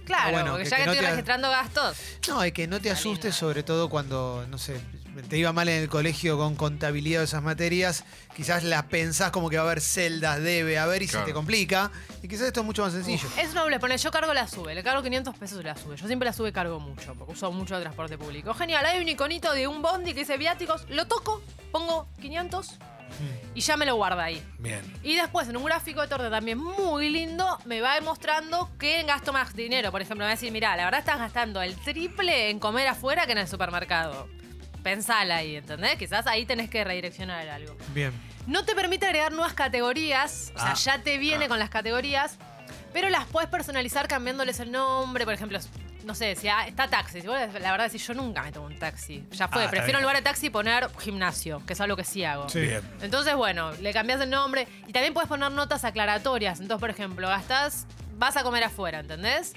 Claro, 0.05 0.23
Ah, 0.29 0.31
bueno, 0.31 0.51
porque 0.53 0.65
que- 0.65 0.71
ya 0.71 0.77
que 0.77 0.83
que, 0.83 0.87
no 0.87 0.93
estoy 0.93 1.05
te- 1.07 1.11
registrando 1.13 1.51
gastos. 1.51 1.97
No, 2.29 2.47
y 2.47 2.53
que 2.53 2.67
no 2.69 2.81
te 2.81 2.91
asustes, 2.91 3.35
sobre 3.35 3.63
todo 3.63 3.89
cuando, 3.89 4.47
no 4.49 4.57
sé, 4.59 4.81
te 5.23 5.39
iba 5.39 5.53
mal 5.53 5.69
en 5.69 5.83
el 5.83 5.89
colegio 5.89 6.37
con 6.37 6.55
contabilidad 6.57 7.21
de 7.21 7.25
esas 7.27 7.43
materias, 7.43 8.05
quizás 8.37 8.65
las 8.65 8.85
pensás 8.85 9.31
como 9.31 9.49
que 9.51 9.57
va 9.57 9.63
a 9.63 9.67
haber 9.67 9.81
celdas, 9.81 10.41
debe 10.43 10.79
haber 10.79 11.03
y 11.03 11.07
Claro. 11.07 11.25
se 11.25 11.31
te 11.31 11.35
complica. 11.35 11.91
Y 12.23 12.29
quizás 12.29 12.47
esto 12.47 12.61
es 12.61 12.67
mucho 12.67 12.83
más 12.83 12.93
sencillo. 12.93 13.29
Es 13.39 13.55
noble, 13.55 13.79
pone, 13.79 13.97
yo 13.99 14.11
cargo 14.11 14.33
la 14.35 14.47
sube, 14.49 14.75
le 14.75 14.83
cargo 14.83 15.03
500 15.03 15.37
pesos 15.37 15.61
y 15.61 15.65
la 15.65 15.77
sube. 15.77 15.97
Yo 15.97 16.07
siempre 16.07 16.27
la 16.27 16.33
sube 16.33 16.53
cargo 16.53 16.81
mucho, 16.81 17.15
porque 17.15 17.33
uso 17.33 17.51
mucho 17.53 17.77
el 17.77 17.83
transporte 17.83 18.19
público. 18.19 18.55
Genial, 18.55 18.85
hay 18.87 19.01
un 19.01 19.09
iconito 19.09 19.53
de 19.53 19.67
un 19.69 19.83
bondi 19.83 20.13
que 20.15 20.21
dice 20.21 20.37
viáticos, 20.37 20.87
lo 20.89 21.07
toco, 21.07 21.43
pongo 21.71 22.09
500 22.21 22.79
y 23.55 23.61
ya 23.61 23.77
me 23.77 23.87
lo 23.87 23.95
guarda 23.95 24.25
ahí. 24.25 24.43
Bien. 24.59 24.83
Y 25.05 25.15
después 25.15 25.49
en 25.49 25.57
un 25.57 25.65
gráfico 25.65 26.01
de 26.01 26.09
torta 26.09 26.31
también 26.31 26.59
muy 26.59 27.09
lindo, 27.11 27.59
me 27.65 27.81
va 27.81 27.95
demostrando 27.95 28.71
que 28.79 29.03
gasto 29.05 29.33
más 29.33 29.55
dinero. 29.55 29.93
Por 29.93 30.03
ejemplo, 30.03 30.25
me 30.25 30.25
va 30.25 30.31
a 30.33 30.35
decir, 30.35 30.51
mira, 30.51 30.77
la 30.77 30.85
verdad 30.87 31.01
estás 31.01 31.19
gastando 31.19 31.63
el 31.63 31.77
triple 31.77 32.51
en 32.51 32.59
comer 32.59 32.89
afuera 32.89 33.27
que 33.27 33.33
en 33.33 33.39
el 33.39 33.47
supermercado. 33.49 34.29
Pensala 34.85 35.37
ahí, 35.39 35.57
¿entendés? 35.57 35.97
Quizás 35.97 36.27
ahí 36.29 36.45
tenés 36.47 36.71
que 36.71 36.85
redireccionar 36.85 37.49
algo. 37.49 37.77
Bien. 37.93 38.13
No 38.47 38.65
te 38.65 38.75
permite 38.77 39.07
agregar 39.07 39.33
nuevas 39.33 39.55
categorías, 39.55 40.53
o 40.55 40.59
sea, 40.59 40.73
Ah. 40.73 40.75
ya 40.75 40.99
te 41.03 41.17
viene 41.19 41.47
Ah. 41.47 41.49
con 41.49 41.59
las 41.59 41.71
categorías, 41.71 42.37
pero 42.93 43.09
las 43.09 43.25
puedes 43.25 43.49
personalizar 43.49 44.07
cambiándoles 44.07 44.61
el 44.61 44.71
nombre, 44.71 45.25
por 45.25 45.33
ejemplo, 45.33 45.59
no 46.05 46.15
sé, 46.15 46.37
si 46.37 46.49
ah, 46.49 46.67
está 46.69 46.87
taxi, 46.89 47.23
si 47.23 47.27
vos 47.27 47.39
la 47.61 47.71
verdad 47.73 47.87
decís, 47.87 48.07
yo 48.07 48.13
nunca 48.13 48.43
me 48.43 48.53
tomo 48.53 48.67
un 48.67 48.79
taxi, 48.79 49.25
ya 49.33 49.49
fue, 49.49 49.65
Ah, 49.65 49.71
prefiero 49.71 49.99
en 49.99 50.03
lugar 50.03 50.17
de 50.19 50.23
taxi 50.23 50.51
poner 50.51 50.91
gimnasio, 51.01 51.65
que 51.67 51.73
es 51.73 51.81
algo 51.81 51.97
que 51.97 52.05
sí 52.05 52.23
hago. 52.23 52.51
Sí. 52.51 52.61
Bien. 52.61 52.83
Entonces, 53.01 53.35
bueno, 53.35 53.73
le 53.81 53.91
cambias 53.95 54.21
el 54.21 54.29
nombre 54.29 54.69
y 54.87 54.93
también 54.93 55.15
puedes 55.15 55.29
poner 55.31 55.51
notas 55.51 55.83
aclaratorias. 55.87 56.61
Entonces, 56.61 56.81
por 56.81 56.91
ejemplo, 56.91 57.27
gastás, 57.27 57.87
vas 58.19 58.37
a 58.37 58.43
comer 58.43 58.63
afuera, 58.65 59.01
¿entendés? 59.01 59.55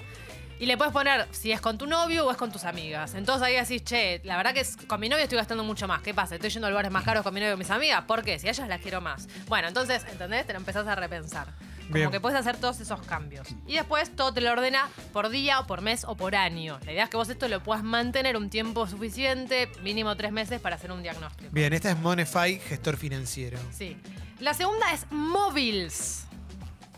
Y 0.60 0.66
le 0.66 0.76
puedes 0.76 0.92
poner 0.92 1.28
si 1.30 1.52
es 1.52 1.60
con 1.60 1.78
tu 1.78 1.86
novio 1.86 2.26
o 2.26 2.30
es 2.32 2.36
con 2.36 2.50
tus 2.50 2.64
amigas. 2.64 3.14
Entonces 3.14 3.42
ahí 3.46 3.54
decís, 3.54 3.84
che, 3.84 4.20
la 4.24 4.36
verdad 4.36 4.52
que 4.54 4.60
es- 4.60 4.76
con 4.88 4.98
mi 4.98 5.08
novio 5.08 5.22
estoy 5.22 5.38
gastando 5.38 5.62
mucho 5.62 5.86
más. 5.86 6.02
¿Qué 6.02 6.12
pasa? 6.14 6.34
Estoy 6.34 6.50
yendo 6.50 6.66
a 6.66 6.70
lugares 6.70 6.90
más 6.90 7.04
caros 7.04 7.22
con 7.22 7.32
mi 7.32 7.40
novio 7.40 7.52
con 7.52 7.60
mis 7.60 7.70
amigas. 7.70 8.02
¿Por 8.04 8.24
qué? 8.24 8.38
Si 8.38 8.48
a 8.48 8.50
ellas 8.50 8.68
las 8.68 8.80
quiero 8.80 9.00
más. 9.00 9.28
Bueno, 9.46 9.68
entonces, 9.68 10.04
¿entendés? 10.10 10.46
Te 10.46 10.52
lo 10.54 10.58
empezás 10.58 10.86
a 10.86 10.94
repensar. 10.96 11.46
Como 11.82 11.94
Bien. 11.94 12.10
que 12.10 12.20
puedes 12.20 12.38
hacer 12.38 12.56
todos 12.58 12.80
esos 12.80 13.00
cambios. 13.06 13.48
Y 13.66 13.74
después 13.76 14.14
todo 14.14 14.34
te 14.34 14.42
lo 14.42 14.50
ordena 14.52 14.88
por 15.14 15.30
día, 15.30 15.60
o 15.60 15.66
por 15.66 15.80
mes 15.80 16.04
o 16.06 16.16
por 16.16 16.34
año. 16.36 16.78
La 16.84 16.92
idea 16.92 17.04
es 17.04 17.08
que 17.10 17.16
vos 17.16 17.28
esto 17.30 17.48
lo 17.48 17.62
puedas 17.62 17.82
mantener 17.82 18.36
un 18.36 18.50
tiempo 18.50 18.86
suficiente, 18.86 19.70
mínimo 19.82 20.14
tres 20.16 20.30
meses, 20.32 20.60
para 20.60 20.76
hacer 20.76 20.92
un 20.92 21.02
diagnóstico. 21.02 21.48
Bien, 21.50 21.72
esta 21.72 21.90
es 21.92 21.98
Monify, 21.98 22.58
gestor 22.58 22.98
financiero. 22.98 23.58
Sí. 23.72 23.96
La 24.38 24.52
segunda 24.52 24.92
es 24.92 25.06
Móvils. 25.10 26.24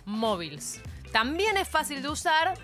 Móvils. 0.07 0.81
También 1.12 1.57
es 1.57 1.69
fácil 1.69 2.02
de 2.02 2.09
usar, 2.09 2.55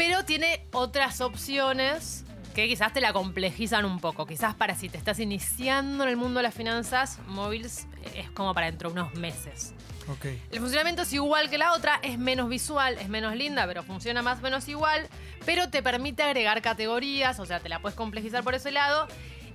pero 0.00 0.24
tiene 0.24 0.64
otras 0.72 1.20
opciones 1.20 2.24
que 2.54 2.66
quizás 2.66 2.90
te 2.90 3.02
la 3.02 3.12
complejizan 3.12 3.84
un 3.84 4.00
poco. 4.00 4.24
Quizás 4.24 4.54
para 4.54 4.74
si 4.74 4.88
te 4.88 4.96
estás 4.96 5.18
iniciando 5.18 6.04
en 6.04 6.08
el 6.08 6.16
mundo 6.16 6.38
de 6.38 6.44
las 6.44 6.54
finanzas, 6.54 7.18
Móvils 7.26 7.86
es 8.16 8.30
como 8.30 8.54
para 8.54 8.64
dentro 8.70 8.88
de 8.88 8.94
unos 8.94 9.14
meses. 9.16 9.74
Ok. 10.08 10.24
El 10.52 10.58
funcionamiento 10.58 11.02
es 11.02 11.12
igual 11.12 11.50
que 11.50 11.58
la 11.58 11.74
otra, 11.74 12.00
es 12.02 12.18
menos 12.18 12.48
visual, 12.48 12.96
es 12.98 13.10
menos 13.10 13.36
linda, 13.36 13.66
pero 13.66 13.82
funciona 13.82 14.22
más 14.22 14.38
o 14.38 14.40
menos 14.40 14.66
igual, 14.68 15.06
pero 15.44 15.68
te 15.68 15.82
permite 15.82 16.22
agregar 16.22 16.62
categorías, 16.62 17.38
o 17.38 17.44
sea, 17.44 17.60
te 17.60 17.68
la 17.68 17.80
puedes 17.80 17.94
complejizar 17.94 18.42
por 18.42 18.54
ese 18.54 18.70
lado. 18.70 19.06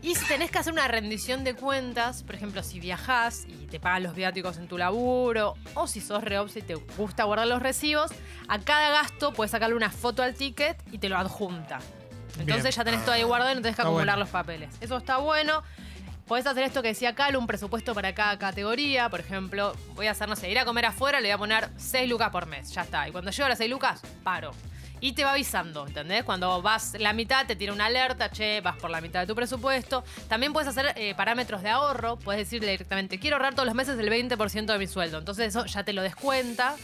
Y 0.01 0.15
si 0.15 0.25
tenés 0.27 0.51
que 0.51 0.59
hacer 0.59 0.71
una 0.71 0.87
rendición 0.87 1.43
de 1.43 1.55
cuentas, 1.55 2.21
por 2.23 2.35
ejemplo, 2.35 2.61
si 2.61 2.79
viajás 2.79 3.45
y 3.47 3.65
te 3.67 3.79
pagan 3.79 4.03
los 4.03 4.13
viáticos 4.13 4.57
en 4.57 4.67
tu 4.67 4.77
laburo, 4.77 5.55
o 5.73 5.87
si 5.87 5.99
sos 5.99 6.23
reops 6.23 6.57
y 6.57 6.61
te 6.61 6.75
gusta 6.75 7.23
guardar 7.23 7.47
los 7.47 7.61
recibos, 7.61 8.11
a 8.47 8.59
cada 8.59 8.89
gasto 8.91 9.33
puedes 9.33 9.51
sacarle 9.51 9.75
una 9.75 9.89
foto 9.89 10.21
al 10.21 10.35
ticket 10.35 10.77
y 10.91 10.99
te 10.99 11.09
lo 11.09 11.17
adjunta. 11.17 11.79
Entonces 12.39 12.63
Bien. 12.63 12.71
ya 12.75 12.83
tenés 12.83 13.01
todo 13.03 13.13
ahí 13.13 13.23
guardado 13.23 13.51
y 13.51 13.55
no 13.55 13.61
tenés 13.61 13.75
que 13.75 13.81
Está 13.81 13.89
acumular 13.89 14.15
bueno. 14.15 14.19
los 14.19 14.29
papeles. 14.29 14.69
Eso 14.81 14.97
está 14.97 15.17
bueno. 15.17 15.63
Podés 16.27 16.45
hacer 16.47 16.63
esto 16.63 16.81
que 16.81 16.89
decía 16.89 17.13
Cal, 17.15 17.35
un 17.35 17.47
presupuesto 17.47 17.93
para 17.93 18.13
cada 18.13 18.37
categoría. 18.37 19.09
Por 19.09 19.19
ejemplo, 19.19 19.73
voy 19.93 20.07
a 20.07 20.11
hacer, 20.11 20.27
no 20.27 20.35
sé, 20.35 20.49
ir 20.51 20.59
a 20.59 20.65
comer 20.65 20.85
afuera, 20.87 21.19
le 21.19 21.27
voy 21.29 21.33
a 21.33 21.37
poner 21.37 21.69
6 21.77 22.09
lucas 22.09 22.29
por 22.31 22.45
mes. 22.47 22.71
Ya 22.71 22.81
está. 22.81 23.07
Y 23.07 23.11
cuando 23.11 23.31
llego 23.31 23.45
a 23.45 23.49
las 23.49 23.57
6 23.59 23.69
lucas, 23.69 24.01
paro. 24.23 24.51
Y 25.01 25.13
te 25.13 25.23
va 25.23 25.33
avisando, 25.33 25.85
¿entendés? 25.85 26.23
Cuando 26.23 26.61
vas 26.61 26.95
la 26.99 27.13
mitad, 27.13 27.45
te 27.45 27.55
tira 27.55 27.73
una 27.73 27.85
alerta, 27.85 28.29
che, 28.29 28.61
vas 28.61 28.77
por 28.77 28.89
la 28.89 29.01
mitad 29.01 29.21
de 29.21 29.27
tu 29.27 29.35
presupuesto. 29.35 30.03
También 30.27 30.53
puedes 30.53 30.69
hacer 30.69 30.93
eh, 30.95 31.13
parámetros 31.15 31.61
de 31.61 31.69
ahorro. 31.69 32.17
Puedes 32.17 32.39
decir 32.39 32.61
directamente, 32.61 33.19
quiero 33.19 33.35
ahorrar 33.35 33.53
todos 33.53 33.65
los 33.65 33.75
meses 33.75 33.99
el 33.99 34.09
20% 34.09 34.65
de 34.65 34.79
mi 34.79 34.87
sueldo. 34.87 35.19
Entonces 35.19 35.47
eso 35.47 35.65
ya 35.65 35.83
te 35.83 35.93
lo 35.93 36.01
descuenta. 36.01 36.75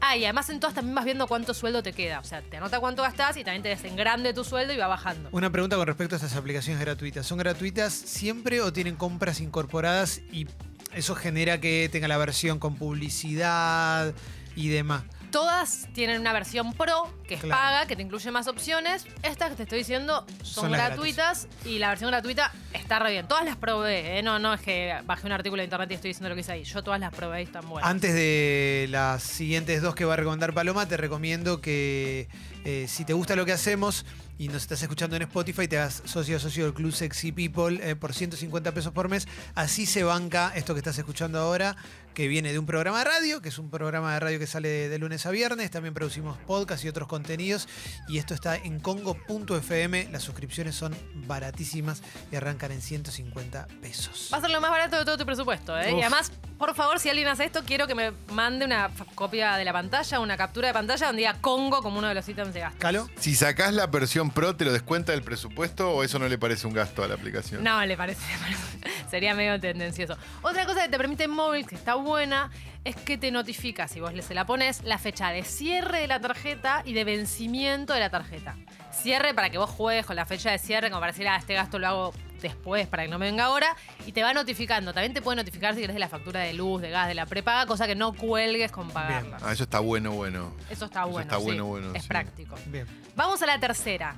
Ah, 0.00 0.18
y 0.18 0.24
además 0.24 0.50
en 0.50 0.60
todas 0.60 0.74
también 0.74 0.94
vas 0.94 1.06
viendo 1.06 1.26
cuánto 1.26 1.54
sueldo 1.54 1.82
te 1.82 1.94
queda. 1.94 2.20
O 2.20 2.24
sea, 2.24 2.42
te 2.42 2.58
anota 2.58 2.78
cuánto 2.78 3.02
gastás 3.02 3.38
y 3.38 3.44
también 3.44 3.62
te 3.62 3.70
desengrande 3.70 4.34
tu 4.34 4.44
sueldo 4.44 4.74
y 4.74 4.76
va 4.76 4.86
bajando. 4.86 5.30
Una 5.32 5.50
pregunta 5.50 5.76
con 5.76 5.86
respecto 5.86 6.14
a 6.14 6.18
estas 6.18 6.36
aplicaciones 6.36 6.80
gratuitas. 6.80 7.26
¿Son 7.26 7.38
gratuitas 7.38 7.94
siempre 7.94 8.60
o 8.60 8.72
tienen 8.72 8.96
compras 8.96 9.40
incorporadas 9.40 10.20
y 10.30 10.46
eso 10.92 11.14
genera 11.14 11.58
que 11.58 11.88
tenga 11.90 12.06
la 12.06 12.18
versión 12.18 12.58
con 12.58 12.76
publicidad 12.76 14.12
y 14.54 14.68
demás? 14.68 15.04
Todas 15.34 15.88
tienen 15.92 16.20
una 16.20 16.32
versión 16.32 16.74
pro, 16.74 17.12
que 17.26 17.34
es 17.34 17.40
Claro. 17.40 17.60
paga, 17.60 17.86
que 17.88 17.96
te 17.96 18.02
incluye 18.02 18.30
más 18.30 18.46
opciones. 18.46 19.04
Estas 19.24 19.50
que 19.50 19.56
te 19.56 19.62
estoy 19.64 19.78
diciendo 19.80 20.24
son, 20.44 20.62
Son 20.66 20.70
las 20.70 20.86
gratuitas 20.86 21.48
y 21.64 21.80
la 21.80 21.88
versión 21.88 22.12
gratuita 22.12 22.52
está 22.72 23.00
re 23.00 23.10
bien. 23.10 23.26
Todas 23.26 23.44
las 23.44 23.56
probé, 23.56 24.20
¿eh? 24.20 24.22
no, 24.22 24.38
no 24.38 24.54
es 24.54 24.60
que 24.60 24.94
bajé 25.04 25.26
un 25.26 25.32
artículo 25.32 25.58
de 25.62 25.64
internet 25.64 25.90
y 25.90 25.94
estoy 25.94 26.10
diciendo 26.10 26.28
lo 26.28 26.36
que 26.36 26.42
hice 26.42 26.52
ahí. 26.52 26.62
Yo 26.62 26.84
todas 26.84 27.00
las 27.00 27.12
probé 27.12 27.40
y 27.40 27.44
están 27.46 27.68
buenas. 27.68 27.90
Antes 27.90 28.14
de 28.14 28.86
las 28.90 29.24
siguientes 29.24 29.82
dos 29.82 29.96
que 29.96 30.04
va 30.04 30.12
a 30.12 30.16
recomendar 30.18 30.54
Paloma, 30.54 30.86
te 30.86 30.96
recomiendo 30.96 31.60
que 31.60 32.28
eh, 32.64 32.86
si 32.88 33.04
te 33.04 33.12
gusta 33.12 33.34
lo 33.34 33.44
que 33.44 33.52
hacemos 33.52 34.06
y 34.38 34.46
nos 34.48 34.62
estás 34.62 34.82
escuchando 34.82 35.16
en 35.16 35.22
Spotify, 35.22 35.66
te 35.68 35.78
hagas 35.78 36.02
socio 36.04 36.38
socio 36.38 36.64
del 36.64 36.74
Club 36.74 36.92
Sexy 36.92 37.32
People 37.32 37.78
eh, 37.82 37.96
por 37.96 38.14
150 38.14 38.72
pesos 38.72 38.92
por 38.92 39.08
mes. 39.08 39.26
Así 39.56 39.84
se 39.86 40.04
banca 40.04 40.52
esto 40.54 40.74
que 40.74 40.78
estás 40.78 40.96
escuchando 40.98 41.38
ahora, 41.40 41.76
que 42.14 42.28
viene 42.28 42.52
de 42.52 42.58
un 42.58 42.66
programa 42.66 42.98
de 42.98 43.04
radio, 43.04 43.42
que 43.42 43.48
es 43.50 43.58
un 43.58 43.70
programa 43.70 44.14
de 44.14 44.20
radio 44.20 44.38
que 44.38 44.46
sale 44.46 44.68
de, 44.68 44.88
de 44.88 44.98
lunes 44.98 45.26
a 45.26 45.30
viernes. 45.30 45.70
También 45.70 45.94
producimos 45.94 46.38
podcast 46.46 46.84
y 46.84 46.88
otros 46.88 47.08
contenidos. 47.08 47.68
Y 48.08 48.18
esto 48.18 48.34
está 48.34 48.56
en 48.56 48.80
congo.fm. 48.80 50.08
Las 50.12 50.22
suscripciones 50.22 50.74
son 50.74 50.94
baratísimas 51.26 52.02
y 52.30 52.36
arrancan 52.36 52.72
en 52.72 52.80
150 52.80 53.66
pesos. 53.80 54.30
Va 54.32 54.38
a 54.38 54.40
ser 54.40 54.50
lo 54.50 54.60
más 54.60 54.70
barato 54.70 54.96
de 54.98 55.04
todo 55.04 55.18
tu 55.18 55.26
presupuesto, 55.26 55.78
¿eh? 55.78 55.92
Uf. 55.92 55.98
Y 55.98 56.02
además, 56.02 56.32
por 56.58 56.74
favor, 56.74 56.98
si 57.00 57.08
alguien 57.08 57.28
hace 57.28 57.44
esto, 57.44 57.62
quiero 57.66 57.86
que 57.86 57.94
me 57.94 58.12
mande 58.32 58.64
una 58.64 58.90
copia 59.14 59.56
de 59.56 59.64
la 59.64 59.72
pantalla, 59.72 60.20
una 60.20 60.36
captura 60.36 60.68
de 60.68 60.74
pantalla 60.74 61.06
donde 61.06 61.20
diga 61.22 61.34
Congo 61.40 61.82
como 61.82 61.98
uno 61.98 62.08
de 62.08 62.14
los 62.14 62.28
ítems 62.28 62.54
de 62.54 62.60
gasto. 62.60 62.78
¿Calo? 62.78 63.08
Si 63.18 63.34
sacás 63.34 63.72
la 63.74 63.86
versión 63.88 64.30
Pro, 64.30 64.54
¿te 64.56 64.64
lo 64.64 64.72
descuenta 64.72 65.12
del 65.12 65.22
presupuesto 65.22 65.90
o 65.90 66.04
eso 66.04 66.18
no 66.18 66.28
le 66.28 66.38
parece 66.38 66.66
un 66.66 66.72
gasto 66.74 67.02
a 67.02 67.08
la 67.08 67.14
aplicación? 67.14 67.62
No, 67.64 67.84
le 67.84 67.96
parece, 67.96 68.20
le 68.32 68.38
parece- 68.38 69.10
Sería 69.10 69.34
medio 69.34 69.60
tendencioso. 69.60 70.16
Otra 70.42 70.66
cosa 70.66 70.82
que 70.84 70.88
te 70.88 70.96
permite 70.96 71.28
móvil, 71.28 71.66
que 71.66 71.74
está 71.74 71.94
buena, 72.04 72.50
es 72.84 72.94
que 72.94 73.18
te 73.18 73.30
notifica, 73.32 73.88
si 73.88 73.98
vos 74.00 74.12
le 74.14 74.22
se 74.22 74.34
la 74.34 74.44
pones, 74.46 74.84
la 74.84 74.98
fecha 74.98 75.30
de 75.30 75.42
cierre 75.42 76.00
de 76.00 76.06
la 76.06 76.20
tarjeta 76.20 76.82
y 76.84 76.92
de 76.92 77.02
vencimiento 77.04 77.92
de 77.94 78.00
la 78.00 78.10
tarjeta. 78.10 78.56
Cierre 78.92 79.34
para 79.34 79.50
que 79.50 79.58
vos 79.58 79.70
juegues 79.70 80.06
con 80.06 80.14
la 80.16 80.26
fecha 80.26 80.50
de 80.52 80.58
cierre, 80.58 80.88
como 80.90 81.00
para 81.00 81.12
decir, 81.12 81.26
ah, 81.26 81.36
este 81.36 81.54
gasto 81.54 81.78
lo 81.78 81.88
hago 81.88 82.14
después 82.40 82.86
para 82.86 83.04
que 83.04 83.08
no 83.08 83.18
me 83.18 83.26
venga 83.26 83.44
ahora. 83.46 83.74
Y 84.06 84.12
te 84.12 84.22
va 84.22 84.32
notificando. 84.34 84.92
También 84.92 85.14
te 85.14 85.22
puede 85.22 85.36
notificar 85.36 85.74
si 85.74 85.80
querés 85.80 85.94
de 85.94 86.00
la 86.00 86.08
factura 86.08 86.40
de 86.40 86.52
luz, 86.52 86.80
de 86.82 86.90
gas, 86.90 87.08
de 87.08 87.14
la 87.14 87.26
prepaga, 87.26 87.66
cosa 87.66 87.86
que 87.86 87.94
no 87.94 88.12
cuelgues 88.12 88.70
con 88.70 88.90
pagarla. 88.90 89.38
Ah, 89.42 89.52
eso 89.52 89.64
está 89.64 89.80
bueno, 89.80 90.12
bueno. 90.12 90.52
Eso 90.70 90.84
está 90.84 91.00
Eso 91.02 91.08
bueno. 91.10 91.20
está 91.22 91.38
sí. 91.38 91.44
bueno, 91.44 91.64
bueno, 91.64 91.94
Es 91.94 92.02
sí. 92.02 92.08
práctico. 92.08 92.54
Bien. 92.66 92.86
Vamos 93.16 93.42
a 93.42 93.46
la 93.46 93.58
tercera. 93.58 94.14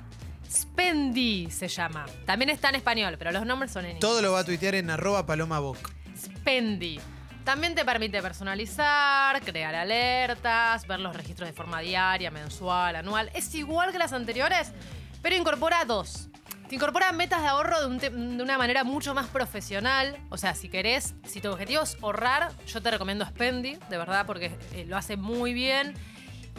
Spendi 0.49 1.49
se 1.51 1.67
llama. 1.67 2.05
También 2.25 2.49
está 2.49 2.69
en 2.69 2.75
español, 2.75 3.15
pero 3.17 3.31
los 3.31 3.45
nombres 3.45 3.71
son 3.71 3.85
en 3.85 3.91
inglés. 3.91 4.01
Todo 4.01 4.21
lo 4.21 4.31
va 4.33 4.39
a 4.39 4.43
tuitear 4.43 4.75
en 4.75 4.89
arroba 4.89 5.25
palomaboc. 5.25 5.77
Spendi. 6.17 6.99
También 7.47 7.75
te 7.75 7.85
permite 7.85 8.21
personalizar, 8.21 9.41
crear 9.41 9.73
alertas, 9.73 10.85
ver 10.85 10.99
los 10.99 11.15
registros 11.15 11.47
de 11.47 11.53
forma 11.53 11.79
diaria, 11.79 12.29
mensual, 12.29 12.97
anual. 12.97 13.31
Es 13.33 13.55
igual 13.55 13.93
que 13.93 13.97
las 13.97 14.11
anteriores, 14.11 14.73
pero 15.21 15.33
incorpora 15.33 15.85
dos. 15.85 16.27
Te 16.67 16.75
incorpora 16.75 17.13
metas 17.13 17.41
de 17.41 17.47
ahorro 17.47 17.87
de, 17.87 18.09
una 18.09 18.57
manera 18.57 18.83
mucho 18.83 19.13
más 19.13 19.27
profesional. 19.27 20.17
O 20.27 20.37
sea, 20.37 20.55
si 20.55 20.67
querés, 20.67 21.15
si 21.23 21.39
tu 21.39 21.49
objetivo 21.49 21.83
es 21.83 21.95
ahorrar, 22.01 22.51
yo 22.65 22.81
te 22.81 22.91
recomiendo 22.91 23.25
Spendi, 23.25 23.77
de 23.89 23.97
verdad, 23.97 24.25
porque 24.25 24.47
eh, 24.73 24.83
lo 24.85 24.97
hace 24.97 25.15
muy 25.15 25.53
bien. 25.53 25.93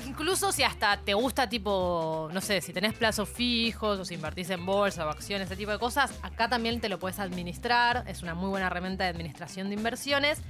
Incluso 0.07 0.53
si 0.53 0.63
hasta 0.63 0.97
te 0.97 1.13
gusta 1.13 1.51
tipo, 1.51 2.31
no 2.33 2.41
sé, 2.41 2.63
si 2.63 2.73
tenés 2.73 2.95
plazos 2.95 3.29
fijos 3.29 3.99
o 3.99 4.07
si 4.07 4.15
invertís 4.15 4.49
en 4.49 4.65
bolsa 4.65 5.05
o 5.05 5.11
acciones, 5.11 5.49
ese 5.49 5.57
tipo 5.57 5.71
de 5.71 5.79
cosas, 5.79 6.15
acá 6.23 6.49
también 6.49 6.81
te 6.81 6.89
lo 6.89 6.99
puedes 6.99 7.19
administrar. 7.19 8.05
Es 8.07 8.23
una 8.23 8.35
muy 8.35 8.49
buena 8.49 8.69
herramienta 8.69 9.05
de 9.05 9.11
administración 9.11 9.69
de 9.69 9.75
inversiones. 9.75 10.41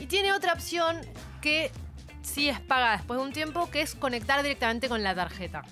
Y 0.00 0.06
tiene 0.06 0.32
otra 0.32 0.52
opción 0.52 1.00
que 1.40 1.70
sí 2.22 2.48
es 2.48 2.60
paga 2.60 2.96
después 2.96 3.18
de 3.18 3.26
un 3.26 3.32
tiempo, 3.32 3.70
que 3.70 3.82
es 3.82 3.94
conectar 3.94 4.42
directamente 4.42 4.88
con 4.88 5.02
la 5.02 5.14
tarjeta. 5.14 5.62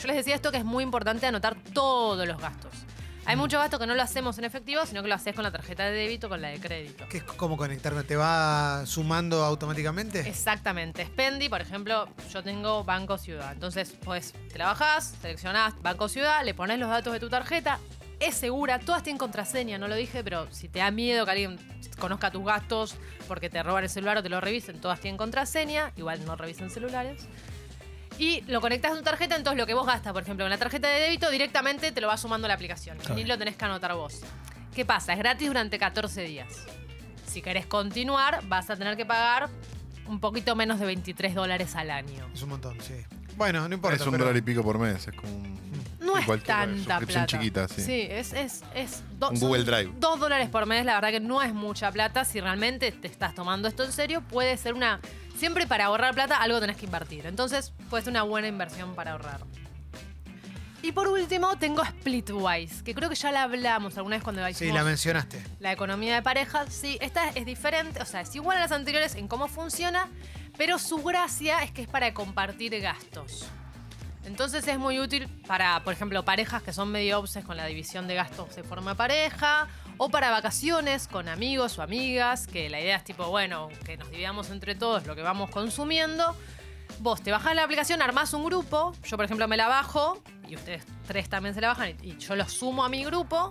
Yo 0.00 0.06
les 0.08 0.16
decía 0.16 0.34
esto 0.34 0.50
que 0.50 0.58
es 0.58 0.64
muy 0.64 0.82
importante 0.84 1.26
anotar 1.26 1.56
todos 1.72 2.26
los 2.26 2.40
gastos. 2.40 2.72
Hay 3.26 3.36
muchos 3.36 3.60
gastos 3.60 3.78
que 3.78 3.86
no 3.86 3.94
lo 3.94 4.02
hacemos 4.02 4.38
en 4.38 4.44
efectivo, 4.44 4.84
sino 4.86 5.02
que 5.02 5.08
lo 5.08 5.14
haces 5.14 5.34
con 5.34 5.44
la 5.44 5.50
tarjeta 5.50 5.84
de 5.84 5.92
débito 5.92 6.26
o 6.26 6.30
con 6.30 6.40
la 6.40 6.48
de 6.48 6.58
crédito. 6.58 7.06
¿Qué 7.08 7.18
es 7.18 7.22
cómo 7.22 7.56
conectarme? 7.56 8.02
¿Te 8.02 8.16
va 8.16 8.84
sumando 8.86 9.44
automáticamente? 9.44 10.20
Exactamente. 10.20 11.04
Spendi, 11.04 11.48
por 11.48 11.60
ejemplo, 11.60 12.08
yo 12.32 12.42
tengo 12.42 12.82
Banco 12.82 13.18
Ciudad. 13.18 13.52
Entonces, 13.52 13.94
pues, 14.04 14.32
te 14.50 14.58
la 14.58 14.66
bajás, 14.66 15.14
seleccionás 15.20 15.80
Banco 15.82 16.08
Ciudad, 16.08 16.44
le 16.44 16.54
pones 16.54 16.78
los 16.78 16.88
datos 16.88 17.12
de 17.12 17.20
tu 17.20 17.28
tarjeta. 17.28 17.78
Es 18.20 18.34
segura, 18.36 18.78
todas 18.78 19.02
tienen 19.02 19.18
contraseña, 19.18 19.78
no 19.78 19.88
lo 19.88 19.94
dije, 19.94 20.22
pero 20.22 20.46
si 20.52 20.68
te 20.68 20.80
da 20.80 20.90
miedo 20.90 21.24
que 21.24 21.30
alguien 21.30 21.58
conozca 21.98 22.30
tus 22.30 22.44
gastos 22.44 22.94
porque 23.26 23.48
te 23.48 23.62
roban 23.62 23.82
el 23.84 23.90
celular 23.90 24.18
o 24.18 24.22
te 24.22 24.28
lo 24.28 24.40
revisen, 24.40 24.78
todas 24.80 25.00
tienen 25.00 25.16
contraseña. 25.16 25.92
Igual 25.96 26.24
no 26.26 26.36
revisen 26.36 26.68
celulares. 26.70 27.26
Y 28.18 28.42
lo 28.42 28.60
conectas 28.60 28.92
a 28.92 28.96
tu 28.96 29.02
tarjeta, 29.02 29.36
entonces 29.36 29.58
lo 29.58 29.66
que 29.66 29.72
vos 29.72 29.86
gastas, 29.86 30.12
por 30.12 30.22
ejemplo, 30.22 30.44
en 30.44 30.50
la 30.50 30.58
tarjeta 30.58 30.88
de 30.88 31.00
débito, 31.00 31.30
directamente 31.30 31.92
te 31.92 32.00
lo 32.02 32.08
va 32.08 32.18
sumando 32.18 32.46
la 32.46 32.54
aplicación. 32.54 32.98
Está 32.98 33.14
Ni 33.14 33.24
lo 33.24 33.38
tenés 33.38 33.56
que 33.56 33.64
anotar 33.64 33.94
vos. 33.94 34.20
¿Qué 34.74 34.84
pasa? 34.84 35.14
Es 35.14 35.18
gratis 35.18 35.48
durante 35.48 35.78
14 35.78 36.20
días. 36.22 36.66
Si 37.26 37.40
querés 37.40 37.64
continuar, 37.64 38.40
vas 38.48 38.68
a 38.68 38.76
tener 38.76 38.96
que 38.98 39.06
pagar 39.06 39.48
un 40.06 40.20
poquito 40.20 40.54
menos 40.56 40.78
de 40.78 40.84
23 40.86 41.34
dólares 41.34 41.74
al 41.76 41.90
año. 41.90 42.28
Es 42.34 42.42
un 42.42 42.50
montón, 42.50 42.78
sí. 42.82 42.94
Bueno, 43.36 43.66
no 43.66 43.74
importa. 43.74 43.96
es 43.96 44.02
un 44.02 44.10
pero- 44.12 44.24
dólar 44.24 44.36
y 44.36 44.42
pico 44.42 44.62
por 44.62 44.78
mes. 44.78 45.08
Es 45.08 45.14
como 45.14 45.32
un- 45.34 45.58
No 46.26 46.34
es 46.34 46.42
tanta 46.44 46.98
plata. 47.00 47.26
chiquita, 47.26 47.68
sí. 47.68 48.06
es, 48.10 48.32
es, 48.32 48.62
es 48.74 49.02
do- 49.18 49.30
Un 49.30 49.36
son 49.36 49.48
Google 49.48 49.64
Drive. 49.64 49.92
Dos 49.98 50.18
dólares 50.20 50.48
por 50.48 50.66
mes, 50.66 50.84
la 50.84 50.94
verdad 50.94 51.10
que 51.10 51.20
no 51.20 51.42
es 51.42 51.52
mucha 51.54 51.90
plata. 51.90 52.24
Si 52.24 52.40
realmente 52.40 52.92
te 52.92 53.08
estás 53.08 53.34
tomando 53.34 53.68
esto 53.68 53.84
en 53.84 53.92
serio, 53.92 54.20
puede 54.22 54.56
ser 54.56 54.74
una. 54.74 55.00
Siempre 55.36 55.66
para 55.66 55.86
ahorrar 55.86 56.14
plata, 56.14 56.36
algo 56.36 56.60
tenés 56.60 56.76
que 56.76 56.84
invertir. 56.86 57.26
Entonces, 57.26 57.72
puede 57.88 58.02
ser 58.04 58.10
una 58.10 58.22
buena 58.24 58.48
inversión 58.48 58.94
para 58.94 59.12
ahorrar. 59.12 59.40
Y 60.82 60.92
por 60.92 61.08
último, 61.08 61.56
tengo 61.58 61.84
Splitwise, 61.84 62.82
que 62.82 62.94
creo 62.94 63.10
que 63.10 63.14
ya 63.14 63.30
la 63.30 63.42
hablamos 63.42 63.98
alguna 63.98 64.16
vez 64.16 64.22
cuando 64.24 64.42
Sí, 64.46 64.50
hicimos 64.52 64.74
la 64.76 64.84
mencionaste. 64.84 65.42
la 65.58 65.72
economía 65.72 66.14
de 66.14 66.22
pareja. 66.22 66.64
Sí, 66.70 66.96
esta 67.02 67.28
es 67.30 67.44
diferente, 67.44 68.00
o 68.00 68.06
sea, 68.06 68.22
es 68.22 68.34
igual 68.34 68.56
a 68.56 68.60
las 68.60 68.72
anteriores 68.72 69.14
en 69.14 69.28
cómo 69.28 69.46
funciona, 69.48 70.08
pero 70.56 70.78
su 70.78 71.02
gracia 71.02 71.62
es 71.62 71.70
que 71.70 71.82
es 71.82 71.88
para 71.88 72.14
compartir 72.14 72.78
gastos. 72.80 73.46
Entonces 74.24 74.66
es 74.68 74.78
muy 74.78 74.98
útil 75.00 75.28
para, 75.46 75.82
por 75.82 75.92
ejemplo, 75.92 76.24
parejas 76.24 76.62
que 76.62 76.72
son 76.72 76.90
medio 76.90 77.18
obses 77.18 77.44
con 77.44 77.56
la 77.56 77.66
división 77.66 78.06
de 78.06 78.14
gastos 78.14 78.54
de 78.54 78.62
forma 78.62 78.94
pareja, 78.94 79.66
o 79.96 80.08
para 80.08 80.30
vacaciones 80.30 81.08
con 81.08 81.28
amigos 81.28 81.78
o 81.78 81.82
amigas, 81.82 82.46
que 82.46 82.70
la 82.70 82.80
idea 82.80 82.96
es 82.96 83.04
tipo, 83.04 83.28
bueno, 83.28 83.68
que 83.84 83.96
nos 83.96 84.10
dividamos 84.10 84.50
entre 84.50 84.74
todos 84.74 85.06
lo 85.06 85.14
que 85.14 85.22
vamos 85.22 85.50
consumiendo. 85.50 86.36
Vos 86.98 87.22
te 87.22 87.30
bajás 87.30 87.54
la 87.54 87.64
aplicación, 87.64 88.02
armás 88.02 88.34
un 88.34 88.44
grupo. 88.44 88.92
Yo, 89.04 89.16
por 89.16 89.24
ejemplo, 89.24 89.48
me 89.48 89.56
la 89.56 89.68
bajo 89.68 90.22
y 90.48 90.56
ustedes 90.56 90.84
tres 91.06 91.28
también 91.28 91.54
se 91.54 91.60
la 91.60 91.68
bajan 91.68 91.96
y, 92.02 92.16
yo 92.18 92.34
los 92.36 92.52
sumo 92.52 92.84
a 92.84 92.88
mi 92.88 93.04
grupo. 93.04 93.50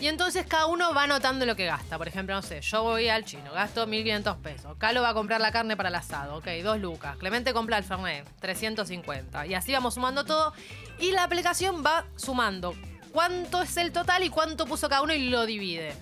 Y 0.00 0.08
entonces 0.08 0.44
cada 0.46 0.66
uno 0.66 0.92
va 0.92 1.04
anotando 1.04 1.46
lo 1.46 1.54
que 1.54 1.66
gasta. 1.66 1.98
Por 1.98 2.08
ejemplo, 2.08 2.34
no 2.34 2.42
sé, 2.42 2.60
yo 2.60 2.82
voy 2.82 3.08
al 3.08 3.24
chino, 3.24 3.52
gasto 3.52 3.86
1.500 3.86 4.36
pesos. 4.38 4.76
Calo 4.78 5.02
va 5.02 5.10
a 5.10 5.14
comprar 5.14 5.40
la 5.40 5.52
carne 5.52 5.76
para 5.76 5.88
el 5.88 5.94
asado, 5.94 6.36
ok, 6.36 6.48
dos 6.62 6.80
lucas. 6.80 7.16
Clemente 7.16 7.52
compra 7.52 7.78
el 7.78 7.84
Fernet, 7.84 8.26
350. 8.40 9.46
Y 9.46 9.54
así 9.54 9.72
vamos 9.72 9.94
sumando 9.94 10.24
todo. 10.24 10.52
Y 10.98 11.12
la 11.12 11.22
aplicación 11.22 11.84
va 11.84 12.04
sumando 12.16 12.74
cuánto 13.12 13.62
es 13.62 13.76
el 13.76 13.92
total 13.92 14.24
y 14.24 14.30
cuánto 14.30 14.66
puso 14.66 14.88
cada 14.88 15.02
uno 15.02 15.14
y 15.14 15.28
lo 15.28 15.46
divide. 15.46 15.94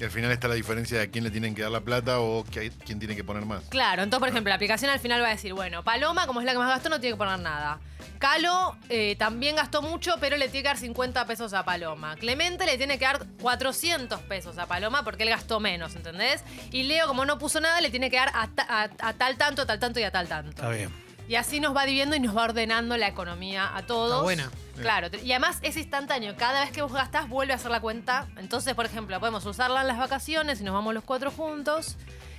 Y 0.00 0.04
al 0.04 0.10
final 0.10 0.30
está 0.30 0.46
la 0.46 0.54
diferencia 0.54 0.98
de 0.98 1.04
a 1.04 1.06
quién 1.08 1.24
le 1.24 1.30
tienen 1.30 1.54
que 1.56 1.62
dar 1.62 1.72
la 1.72 1.80
plata 1.80 2.20
o 2.20 2.44
que 2.44 2.60
hay- 2.60 2.70
quién 2.70 2.98
tiene 3.00 3.16
que 3.16 3.24
poner 3.24 3.44
más. 3.44 3.64
Claro, 3.68 4.02
entonces, 4.02 4.20
por 4.20 4.28
ejemplo, 4.28 4.50
la 4.50 4.54
aplicación 4.54 4.90
al 4.92 5.00
final 5.00 5.20
va 5.22 5.26
a 5.26 5.30
decir, 5.30 5.54
bueno, 5.54 5.82
Paloma, 5.82 6.26
como 6.28 6.38
es 6.40 6.46
la 6.46 6.52
que 6.52 6.58
más 6.58 6.68
gastó, 6.68 6.88
no 6.88 7.00
tiene 7.00 7.14
que 7.14 7.18
poner 7.18 7.40
nada. 7.40 7.80
Calo 8.20 8.76
eh, 8.88 9.16
también 9.18 9.56
gastó 9.56 9.80
mucho, 9.82 10.14
pero 10.20 10.36
le 10.36 10.46
tiene 10.48 10.62
que 10.62 10.68
dar 10.68 10.76
50 10.76 11.26
pesos 11.26 11.52
a 11.52 11.64
Paloma. 11.64 12.16
Clemente 12.16 12.64
le 12.66 12.76
tiene 12.76 12.98
que 12.98 13.04
dar 13.04 13.24
400 13.40 14.20
pesos 14.22 14.58
a 14.58 14.66
Paloma 14.66 15.02
porque 15.04 15.22
él 15.24 15.30
gastó 15.30 15.58
menos, 15.60 15.94
¿entendés? 15.96 16.42
Y 16.72 16.84
Leo, 16.84 17.06
como 17.08 17.24
no 17.24 17.38
puso 17.38 17.60
nada, 17.60 17.80
le 17.80 17.90
tiene 17.90 18.10
que 18.10 18.16
dar 18.16 18.30
a, 18.34 18.46
ta- 18.48 18.66
a- 18.68 19.08
a 19.08 19.12
tal 19.14 19.36
tanto, 19.36 19.62
a 19.62 19.66
tal 19.66 19.78
tanto 19.80 19.98
y 20.00 20.04
a 20.04 20.10
tal 20.12 20.28
tanto. 20.28 20.50
Está 20.50 20.68
bien. 20.70 20.90
Y 21.28 21.34
así 21.34 21.60
nos 21.60 21.76
va 21.76 21.84
dividiendo 21.84 22.16
y 22.16 22.20
nos 22.20 22.36
va 22.36 22.44
ordenando 22.44 22.96
la 22.96 23.06
economía 23.06 23.76
a 23.76 23.82
todos. 23.82 24.12
Está 24.12 24.22
buena. 24.22 24.50
Claro, 24.80 25.08
y 25.22 25.32
además 25.32 25.58
es 25.62 25.76
instantáneo. 25.76 26.36
Cada 26.36 26.62
vez 26.62 26.72
que 26.72 26.80
vos 26.82 26.92
gastás, 26.92 27.28
vuelve 27.28 27.52
a 27.52 27.56
hacer 27.56 27.70
la 27.70 27.80
cuenta. 27.80 28.26
Entonces, 28.36 28.74
por 28.74 28.86
ejemplo, 28.86 29.18
podemos 29.20 29.44
usarla 29.44 29.82
en 29.82 29.88
las 29.88 29.98
vacaciones 29.98 30.60
y 30.60 30.64
nos 30.64 30.72
vamos 30.72 30.94
los 30.94 31.04
cuatro 31.04 31.30
juntos. 31.30 31.96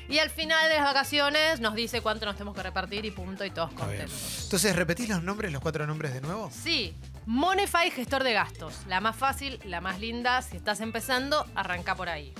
Y 0.07 0.17
al 0.17 0.31
final 0.31 0.67
de 0.69 0.75
las 0.75 0.85
vacaciones 0.85 1.59
nos 1.59 1.75
dice 1.75 2.01
cuánto 2.01 2.25
nos 2.25 2.35
tenemos 2.35 2.55
que 2.55 2.63
repartir 2.63 3.05
y 3.05 3.11
punto, 3.11 3.45
y 3.45 3.51
todos 3.51 3.71
contentos. 3.73 4.41
Entonces, 4.45 4.75
¿repetís 4.75 5.07
los 5.07 5.21
nombres, 5.21 5.51
los 5.51 5.61
cuatro 5.61 5.85
nombres 5.85 6.13
de 6.13 6.21
nuevo? 6.21 6.49
Sí, 6.51 6.95
Monify, 7.27 7.91
gestor 7.91 8.23
de 8.23 8.33
gastos. 8.33 8.73
La 8.87 9.01
más 9.01 9.15
fácil, 9.15 9.59
la 9.65 9.81
más 9.81 9.99
linda. 9.99 10.41
Si 10.41 10.57
estás 10.57 10.81
empezando, 10.81 11.45
arranca 11.53 11.93
por 11.93 12.09
ahí. 12.09 12.33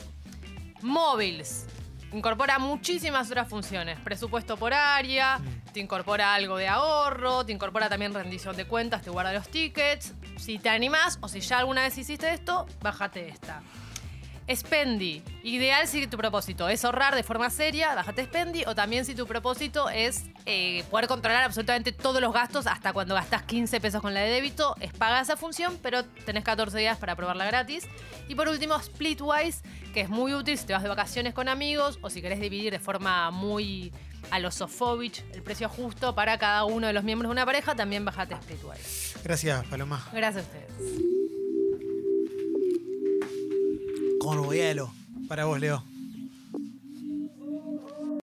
Móviles. 0.82 1.68
Incorpora 2.12 2.58
muchísimas 2.58 3.28
otras 3.30 3.48
funciones. 3.48 4.00
Presupuesto 4.00 4.58
por 4.58 4.74
área, 4.74 5.40
te 5.74 5.80
incorpora 5.80 6.34
algo 6.34 6.58
de 6.58 6.68
ahorro, 6.68 7.46
te 7.46 7.52
incorpora 7.52 7.88
también 7.88 8.14
rendición 8.14 8.56
de 8.56 8.66
cuentas, 8.66 9.04
te 9.04 9.10
guarda 9.12 9.32
los 9.32 9.48
tickets. 9.50 10.14
Si 10.38 10.58
te 10.58 10.70
animás 10.70 11.20
o 11.22 11.28
si 11.28 11.40
ya 11.42 11.60
alguna 11.60 11.84
vez 11.84 11.98
hiciste 11.98 12.34
esto, 12.34 12.66
bájate 12.82 13.30
esta. 13.30 13.62
Spendi. 14.54 15.22
Ideal 15.44 15.88
si 15.88 16.08
tu 16.08 16.18
propósito 16.18 16.68
es 16.70 16.84
ahorrar 16.84 17.16
de 17.16 17.24
forma 17.24 17.50
seria, 17.50 17.94
bájate 17.96 18.26
Spendi. 18.26 18.64
O 18.66 18.76
también 18.76 19.06
si 19.06 19.16
tu 19.16 19.28
propósito 19.28 19.90
es 19.90 20.26
eh, 20.46 20.84
poder 20.90 21.08
controlar 21.08 21.44
absolutamente 21.44 21.92
todos 21.92 22.22
los 22.22 22.34
gastos 22.34 22.68
hasta 22.68 22.94
cuando 22.94 23.16
gastas 23.16 23.44
15 23.44 23.80
pesos 23.80 24.02
con 24.02 24.14
la 24.14 24.22
de 24.22 24.32
débito, 24.32 24.76
es 24.80 24.94
paga 24.94 25.22
esa 25.22 25.38
función, 25.38 25.78
pero 25.82 26.04
tenés 26.26 26.44
14 26.44 26.78
días 26.78 26.98
para 26.98 27.16
probarla 27.16 27.46
gratis. 27.46 27.88
Y 28.28 28.36
por 28.36 28.48
último, 28.48 28.80
Splitwise, 28.80 29.62
que 29.94 30.02
es 30.02 30.10
muy 30.10 30.34
útil 30.34 30.58
si 30.58 30.66
te 30.66 30.74
vas 30.74 30.84
de 30.84 30.90
vacaciones 30.90 31.34
con 31.34 31.48
amigos 31.48 32.00
o 32.02 32.10
si 32.10 32.22
querés 32.22 32.40
dividir 32.40 32.72
de 32.72 32.80
forma 32.80 33.32
muy 33.32 33.94
a 34.32 34.40
los 34.40 34.56
Sofovich 34.56 35.24
el 35.34 35.42
precio 35.42 35.70
justo 35.70 36.14
para 36.14 36.38
cada 36.38 36.66
uno 36.66 36.88
de 36.88 36.94
los 36.94 37.04
miembros 37.04 37.30
de 37.30 37.32
una 37.32 37.46
pareja, 37.46 37.76
también 37.76 38.06
bájate 38.06 38.36
Splitwise. 38.36 39.16
Gracias, 39.24 39.66
Paloma. 39.68 40.04
Gracias 40.12 40.46
a 40.46 40.48
ustedes. 40.48 41.19
Con 44.20 44.50
hielo. 44.52 44.92
Para 45.28 45.46
vos, 45.46 45.60
Leo. 45.60 45.89